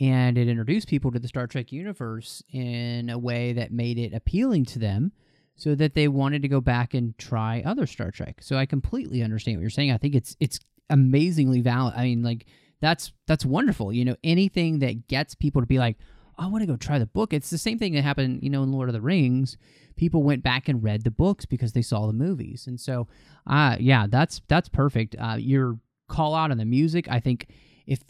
[0.00, 4.14] and it introduced people to the Star Trek universe in a way that made it
[4.14, 5.12] appealing to them
[5.54, 8.38] so that they wanted to go back and try other Star Trek.
[8.40, 9.92] So I completely understand what you're saying.
[9.92, 10.58] I think it's it's
[10.90, 11.94] amazingly valid.
[11.96, 12.46] I mean like
[12.80, 13.92] that's that's wonderful.
[13.92, 15.96] You know, anything that gets people to be like,
[16.36, 17.32] I want to go try the book.
[17.32, 19.56] It's the same thing that happened, you know, in Lord of the Rings.
[19.96, 23.06] People went back and read the books because they saw the movies, and so,
[23.46, 25.14] uh, yeah, that's that's perfect.
[25.18, 25.78] Uh, your
[26.08, 27.46] call out on the music, I think,
[27.86, 28.00] if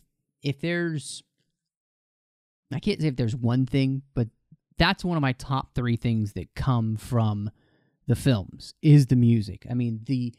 [0.43, 1.23] if there's,
[2.73, 4.29] I can't say if there's one thing, but
[4.79, 7.51] that's one of my top three things that come from
[8.07, 9.67] the films is the music.
[9.71, 10.35] I mean, the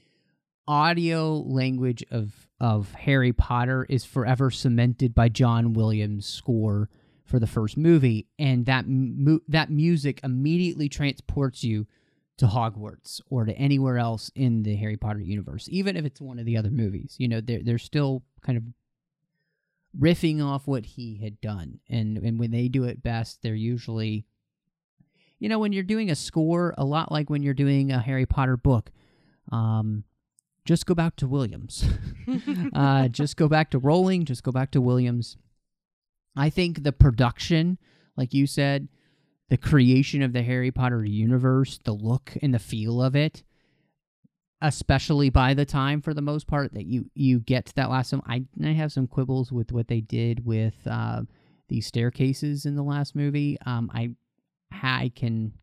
[0.67, 6.89] audio language of of Harry Potter is forever cemented by John Williams' score
[7.25, 11.87] for the first movie, and that mu- that music immediately transports you
[12.37, 16.39] to Hogwarts or to anywhere else in the Harry Potter universe, even if it's one
[16.39, 17.15] of the other movies.
[17.17, 18.63] You know, they're they're still kind of
[19.99, 24.25] riffing off what he had done, and and when they do it best, they're usually,
[25.39, 28.25] you know, when you're doing a score, a lot like when you're doing a Harry
[28.25, 28.91] Potter book.
[29.51, 30.05] Um,
[30.65, 31.85] just go back to Williams.
[32.73, 34.25] uh, just go back to Rowling.
[34.25, 35.37] Just go back to Williams.
[36.35, 37.77] I think the production,
[38.15, 38.87] like you said,
[39.49, 43.43] the creation of the Harry Potter universe, the look and the feel of it,
[44.61, 48.09] especially by the time, for the most part, that you you get to that last
[48.11, 48.23] film.
[48.25, 51.23] I I have some quibbles with what they did with uh,
[51.67, 53.57] these staircases in the last movie.
[53.65, 54.15] Um, I
[54.71, 55.53] I can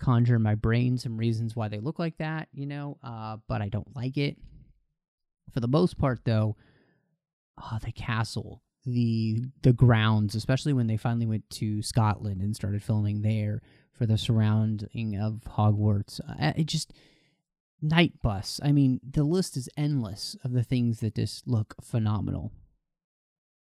[0.00, 3.62] conjure in my brain some reasons why they look like that, you know, uh, but
[3.62, 4.36] I don't like it.
[5.52, 6.56] For the most part, though,
[7.62, 12.82] uh, the castle, the the grounds, especially when they finally went to Scotland and started
[12.82, 16.92] filming there for the surrounding of Hogwarts, uh, it just
[17.82, 18.60] night bus.
[18.62, 22.52] I mean, the list is endless of the things that just look phenomenal.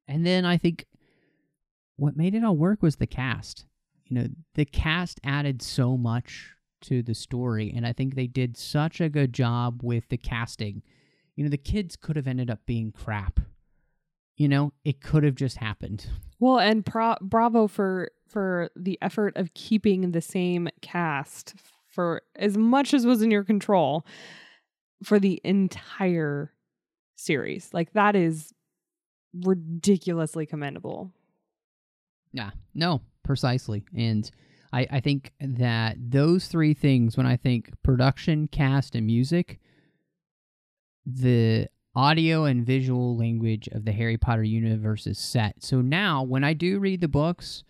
[0.08, 0.86] And then I think
[1.96, 3.66] what made it all work was the cast
[4.12, 6.52] you know the cast added so much
[6.82, 10.82] to the story and i think they did such a good job with the casting
[11.36, 13.40] you know the kids could have ended up being crap
[14.36, 16.08] you know it could have just happened
[16.40, 21.56] Well, and pro- bravo for for the effort of keeping the same cast
[21.88, 24.06] for as much as was in your control
[25.04, 26.54] for the entire
[27.16, 27.70] series.
[27.74, 28.54] Like that is
[29.34, 31.12] ridiculously commendable.
[32.34, 32.52] Yeah.
[32.74, 33.84] No precisely.
[33.96, 34.30] And
[34.74, 39.60] I, I think that those three things when i think production cast and music
[41.06, 45.56] the audio and visual language of the harry potter universe is set.
[45.64, 47.64] So now when i do read the books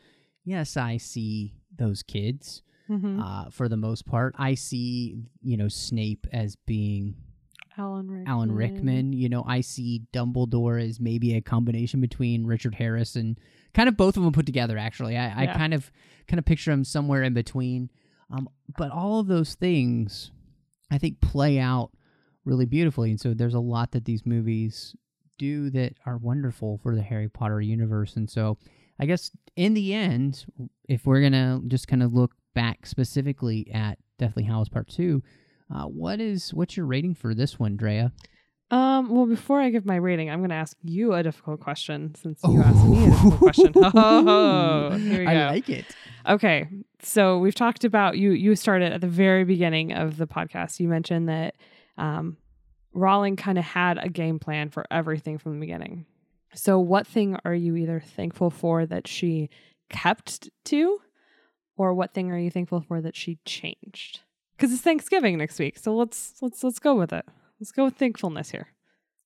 [0.45, 2.61] yes i see those kids.
[2.89, 3.21] Mm-hmm.
[3.21, 7.15] uh, for the most part i see you know snape as being
[7.77, 8.27] Alan Rickman.
[8.27, 9.13] alan rickman.
[9.13, 13.39] You know i see dumbledore as maybe a combination between richard harris and
[13.73, 15.91] kind of both of them put together actually i, I kind of
[16.27, 17.89] kind of picture him somewhere in between
[18.29, 18.47] um,
[18.77, 20.31] but all of those things
[20.91, 21.91] i think play out
[22.45, 24.95] really beautifully and so there's a lot that these movies
[25.37, 28.57] do that are wonderful for the harry potter universe and so
[28.99, 30.45] i guess in the end
[30.87, 35.23] if we're gonna just kind of look back specifically at Deathly Hallows Part Two.
[35.73, 38.11] Uh, what is what's your rating for this one, Drea?
[38.71, 42.15] Um, well, before I give my rating, I'm going to ask you a difficult question
[42.15, 43.73] since you asked me a difficult question.
[43.93, 45.31] Oh, here we go.
[45.31, 45.85] I like it.
[46.27, 46.67] Okay,
[47.01, 48.31] so we've talked about you.
[48.31, 50.79] You started at the very beginning of the podcast.
[50.79, 51.55] You mentioned that
[51.97, 52.37] um,
[52.93, 56.05] Rowling kind of had a game plan for everything from the beginning.
[56.53, 59.49] So, what thing are you either thankful for that she
[59.89, 60.99] kept to,
[61.75, 64.21] or what thing are you thankful for that she changed?
[64.55, 67.25] Because it's Thanksgiving next week, so let's let's let's go with it.
[67.61, 68.67] Let's go with thankfulness here.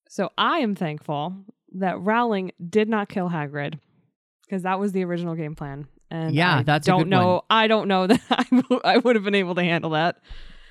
[0.09, 1.33] So, I am thankful
[1.73, 3.79] that Rowling did not kill Hagrid
[4.45, 5.87] because that was the original game plan.
[6.11, 7.27] And Yeah, I that's a don't good know.
[7.35, 7.41] one.
[7.49, 10.17] I don't know that I, w- I would have been able to handle that.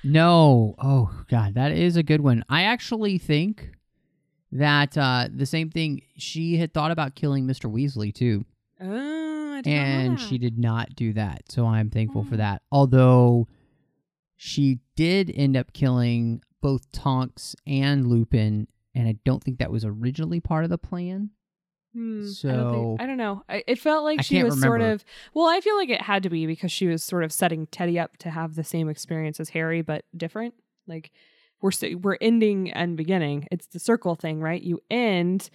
[0.03, 0.75] No.
[0.79, 2.45] Oh God, that is a good one.
[2.47, 3.71] I actually think
[4.51, 6.01] that uh, the same thing.
[6.17, 7.69] She had thought about killing Mr.
[7.71, 8.45] Weasley too,
[8.79, 11.51] Oh, I did not know and she did not do that.
[11.51, 12.37] So I'm thankful for Mm.
[12.37, 12.61] that.
[12.71, 13.47] Although
[14.37, 19.85] she did end up killing both Tonks and Lupin, and I don't think that was
[19.85, 21.29] originally part of the plan.
[21.93, 23.43] Hmm, I don't, So- think, I don't know.
[23.47, 25.05] I, it felt like I she was sort of.
[25.33, 27.99] Well, I feel like it had to be because she was sort of setting Teddy
[27.99, 30.55] up to have the same experience as Harry, but different.
[30.87, 31.11] Like
[31.61, 33.47] we're we're ending and beginning.
[33.51, 34.61] It's the circle thing, right?
[34.61, 35.49] You end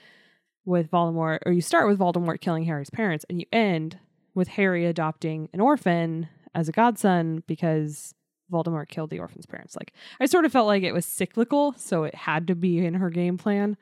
[0.65, 3.99] with Voldemort, or you start with Voldemort killing Harry's parents, and you end
[4.35, 8.15] with Harry adopting an orphan as a godson because
[8.51, 9.77] Voldemort killed the orphan's parents.
[9.77, 12.95] Like I sort of felt like it was cyclical, so it had to be in
[12.95, 13.77] her game plan,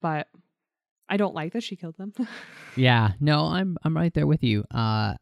[0.00, 0.28] but.
[1.12, 2.12] I don't like that she killed them.
[2.76, 4.64] Yeah, no, I'm I'm right there with you.
[4.70, 5.14] Uh,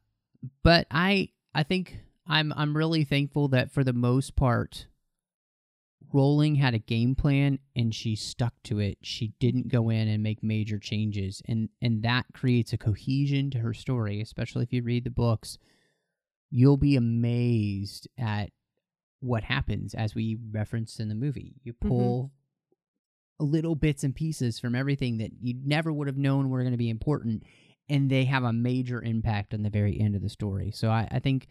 [0.62, 4.86] but I I think I'm I'm really thankful that for the most part,
[6.12, 8.98] Rowling had a game plan and she stuck to it.
[9.02, 13.58] She didn't go in and make major changes, and and that creates a cohesion to
[13.60, 14.20] her story.
[14.20, 15.58] Especially if you read the books,
[16.50, 18.50] you'll be amazed at
[19.20, 21.56] what happens as we referenced in the movie.
[21.62, 21.88] You mm-hmm.
[21.88, 22.32] pull
[23.40, 26.78] little bits and pieces from everything that you never would have known were going to
[26.78, 27.44] be important,
[27.88, 30.70] and they have a major impact on the very end of the story.
[30.72, 31.46] So I, I think,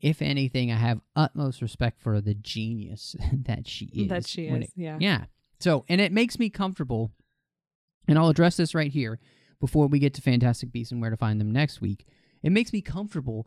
[0.00, 4.08] if anything, I have utmost respect for the genius that she is.
[4.08, 4.64] that she is.
[4.64, 4.98] it- yeah.
[5.00, 5.24] yeah.
[5.58, 7.12] So, and it makes me comfortable,
[8.08, 9.18] and I'll address this right here
[9.60, 12.06] before we get to Fantastic Beasts and where to find them next week.
[12.42, 13.46] It makes me comfortable.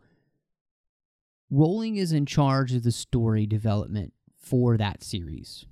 [1.50, 5.64] Rowling is in charge of the story development for that series.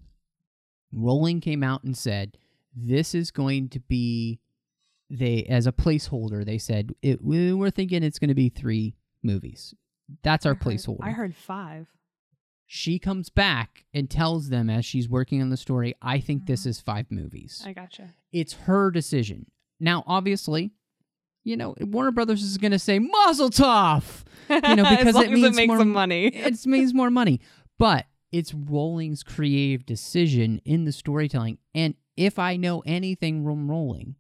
[0.93, 2.39] Rowling came out and said,
[2.75, 4.41] "This is going to be."
[5.11, 8.97] They, as a placeholder, they said it, we- we're thinking it's going to be three
[9.23, 9.75] movies.
[10.23, 11.89] That's our I heard- placeholder I heard five.
[12.67, 16.65] she comes back and tells them as she's working on the story, I think this
[16.65, 17.59] is five movies.
[17.61, 17.69] Mm-hmm.
[17.69, 18.15] I gotcha.
[18.33, 19.51] It's her decision.
[19.79, 20.73] Now, obviously,
[21.45, 25.49] you know, Warner Brothers is going to say Mazel Tov, you know, because it means
[25.49, 26.27] it makes more some money.
[26.35, 27.41] it means more money.
[27.79, 31.59] But it's Rowling's creative decision in the storytelling.
[31.75, 34.17] And if I know anything from Rowling,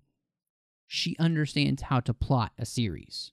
[0.87, 3.33] she understands how to plot a series.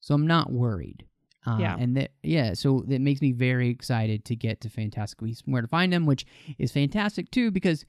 [0.00, 1.04] So I'm not worried.
[1.46, 1.76] Uh, Yeah.
[1.78, 5.52] And that, yeah, so that makes me very excited to get to Fantastic Beasts and
[5.52, 6.24] Where to Find Them, which
[6.58, 7.84] is fantastic too, because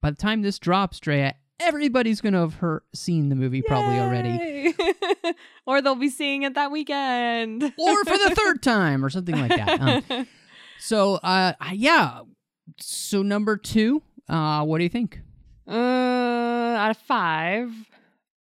[0.00, 3.98] by the time this drops, Drea, everybody's going to have heard, seen the movie probably
[3.98, 4.74] already.
[5.66, 7.62] Or they'll be seeing it that weekend.
[7.62, 9.80] Or for the third time, or something like that.
[10.10, 10.26] Um,
[10.78, 12.20] so, uh, yeah.
[12.78, 15.20] So, number two, uh, what do you think?
[15.66, 17.72] uh, out of five,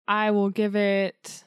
[0.07, 1.45] I will give it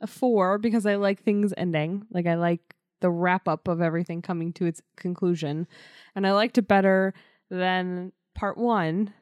[0.00, 2.06] a four because I like things ending.
[2.12, 2.60] Like I like
[3.00, 5.66] the wrap up of everything coming to its conclusion,
[6.14, 7.12] and I liked it better
[7.50, 9.12] than part one.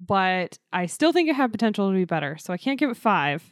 [0.00, 2.96] But I still think it had potential to be better, so I can't give it
[2.96, 3.42] five.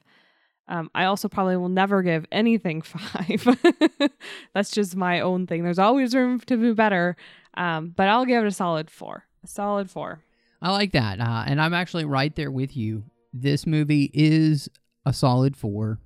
[0.69, 3.59] Um, I also probably will never give anything five.
[4.55, 5.63] That's just my own thing.
[5.65, 7.17] There's always room to be better,
[7.55, 9.25] um, but I'll give it a solid four.
[9.45, 10.21] A solid four.
[10.63, 11.21] I like that.
[11.21, 13.05] Uh, and I'm actually right there with you.
[13.33, 14.69] This movie is
[15.05, 15.99] a solid four.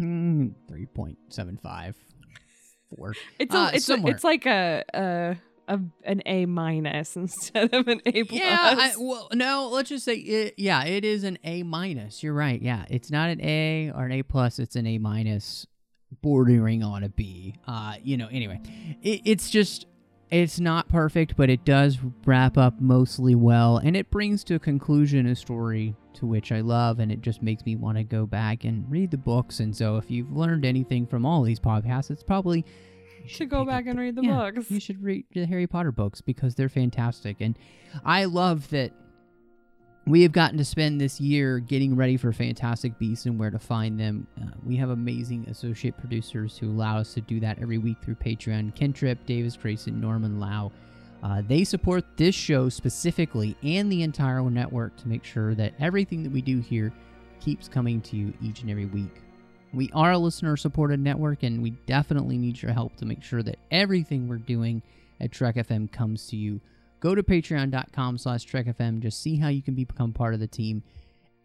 [0.00, 1.94] Mm, 3.75.
[2.96, 3.14] Four.
[3.38, 5.36] It's a, Uh, it's a, it's like a, a
[5.68, 8.40] a an A minus instead of an A plus.
[8.40, 12.22] Yeah, I, well, no, let's just say, it, yeah, it is an A minus.
[12.22, 12.60] You're right.
[12.60, 14.58] Yeah, it's not an A or an A plus.
[14.58, 15.66] It's an A minus,
[16.22, 17.54] bordering on a B.
[17.66, 18.28] Uh, you know.
[18.30, 18.60] Anyway,
[19.02, 19.86] it, it's just,
[20.30, 24.58] it's not perfect, but it does wrap up mostly well, and it brings to a
[24.58, 28.24] conclusion a story to which I love, and it just makes me want to go
[28.26, 29.60] back and read the books.
[29.60, 32.64] And so, if you've learned anything from all these podcasts, it's probably
[33.28, 34.70] should go back and read the yeah, books.
[34.70, 37.36] You should read the Harry Potter books because they're fantastic.
[37.40, 37.58] And
[38.04, 38.92] I love that
[40.06, 43.58] we have gotten to spend this year getting ready for Fantastic Beasts and where to
[43.58, 44.26] find them.
[44.40, 48.14] Uh, we have amazing associate producers who allow us to do that every week through
[48.14, 48.74] Patreon.
[48.76, 50.70] Ken Tripp, Davis Grayson, Norman Lao.
[51.24, 56.22] Uh, they support this show specifically and the entire network to make sure that everything
[56.22, 56.92] that we do here
[57.40, 59.22] keeps coming to you each and every week.
[59.76, 63.42] We are a listener supported network, and we definitely need your help to make sure
[63.42, 64.80] that everything we're doing
[65.20, 66.62] at Trek FM comes to you.
[67.00, 70.82] Go to patreon.com slash trekfm just see how you can become part of the team.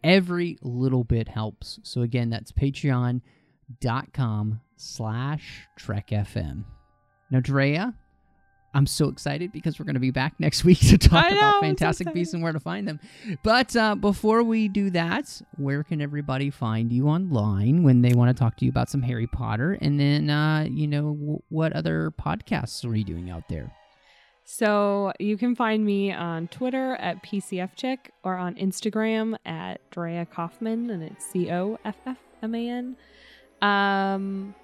[0.02, 1.78] Every little bit helps.
[1.82, 3.20] So again that's patreon.com
[4.76, 6.64] slash trekfm
[7.30, 7.94] now drea
[8.74, 11.54] i'm so excited because we're going to be back next week to talk know, about
[11.54, 13.00] I'm so fantastic beasts and where to find them.
[13.42, 18.34] But uh, before we do that where can everybody find you online when they want
[18.34, 19.78] to talk to you about some harry potter?
[19.80, 23.72] And then uh, you know w- what other podcasts are you doing out there?
[24.44, 30.90] So you can find me on Twitter at PCFChick or on Instagram at Drea Coffman,
[30.90, 32.96] and it's C O F F M A N.
[33.60, 34.54] Um,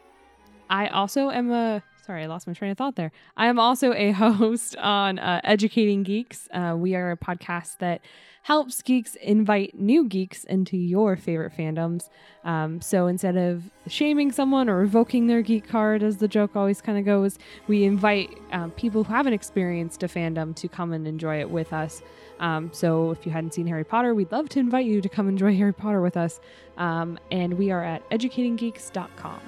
[0.68, 3.12] I also am a sorry, I lost my train of thought there.
[3.36, 6.48] I am also a host on uh, Educating Geeks.
[6.50, 8.00] Uh, we are a podcast that
[8.44, 12.08] helps geeks invite new geeks into your favorite fandoms.
[12.44, 16.80] Um, so instead of shaming someone or revoking their geek card, as the joke always
[16.80, 21.06] kind of goes, we invite um, people who haven't experienced a fandom to come and
[21.06, 22.00] enjoy it with us.
[22.40, 25.28] Um, so if you hadn't seen Harry Potter, we'd love to invite you to come
[25.28, 26.40] enjoy Harry Potter with us.
[26.78, 29.40] Um, and we are at educatinggeeks.com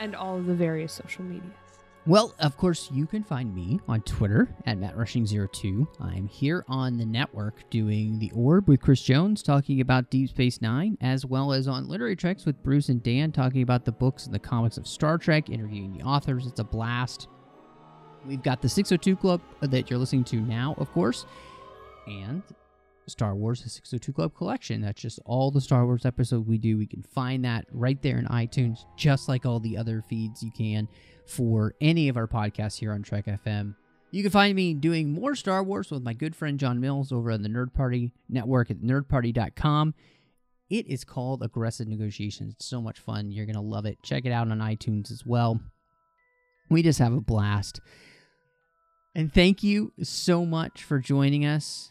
[0.00, 1.52] and all of the various social medias.
[2.06, 5.86] Well, of course, you can find me on Twitter at MattRushing02.
[6.00, 10.62] I'm here on the network doing The Orb with Chris Jones, talking about Deep Space
[10.62, 14.24] Nine, as well as on Literary Treks with Bruce and Dan, talking about the books
[14.24, 16.46] and the comics of Star Trek, interviewing the authors.
[16.46, 17.28] It's a blast.
[18.26, 21.26] We've got the 602 Club that you're listening to now, of course,
[22.06, 22.42] and
[23.10, 24.80] Star Wars, the 602 Club collection.
[24.80, 26.78] That's just all the Star Wars episodes we do.
[26.78, 30.50] We can find that right there in iTunes, just like all the other feeds you
[30.50, 30.88] can
[31.26, 33.74] for any of our podcasts here on Trek FM.
[34.10, 37.30] You can find me doing more Star Wars with my good friend John Mills over
[37.30, 39.94] on the Nerd Party Network at nerdparty.com.
[40.68, 42.54] It is called Aggressive Negotiations.
[42.54, 43.30] It's so much fun.
[43.30, 43.98] You're going to love it.
[44.02, 45.60] Check it out on iTunes as well.
[46.68, 47.80] We just have a blast.
[49.14, 51.90] And thank you so much for joining us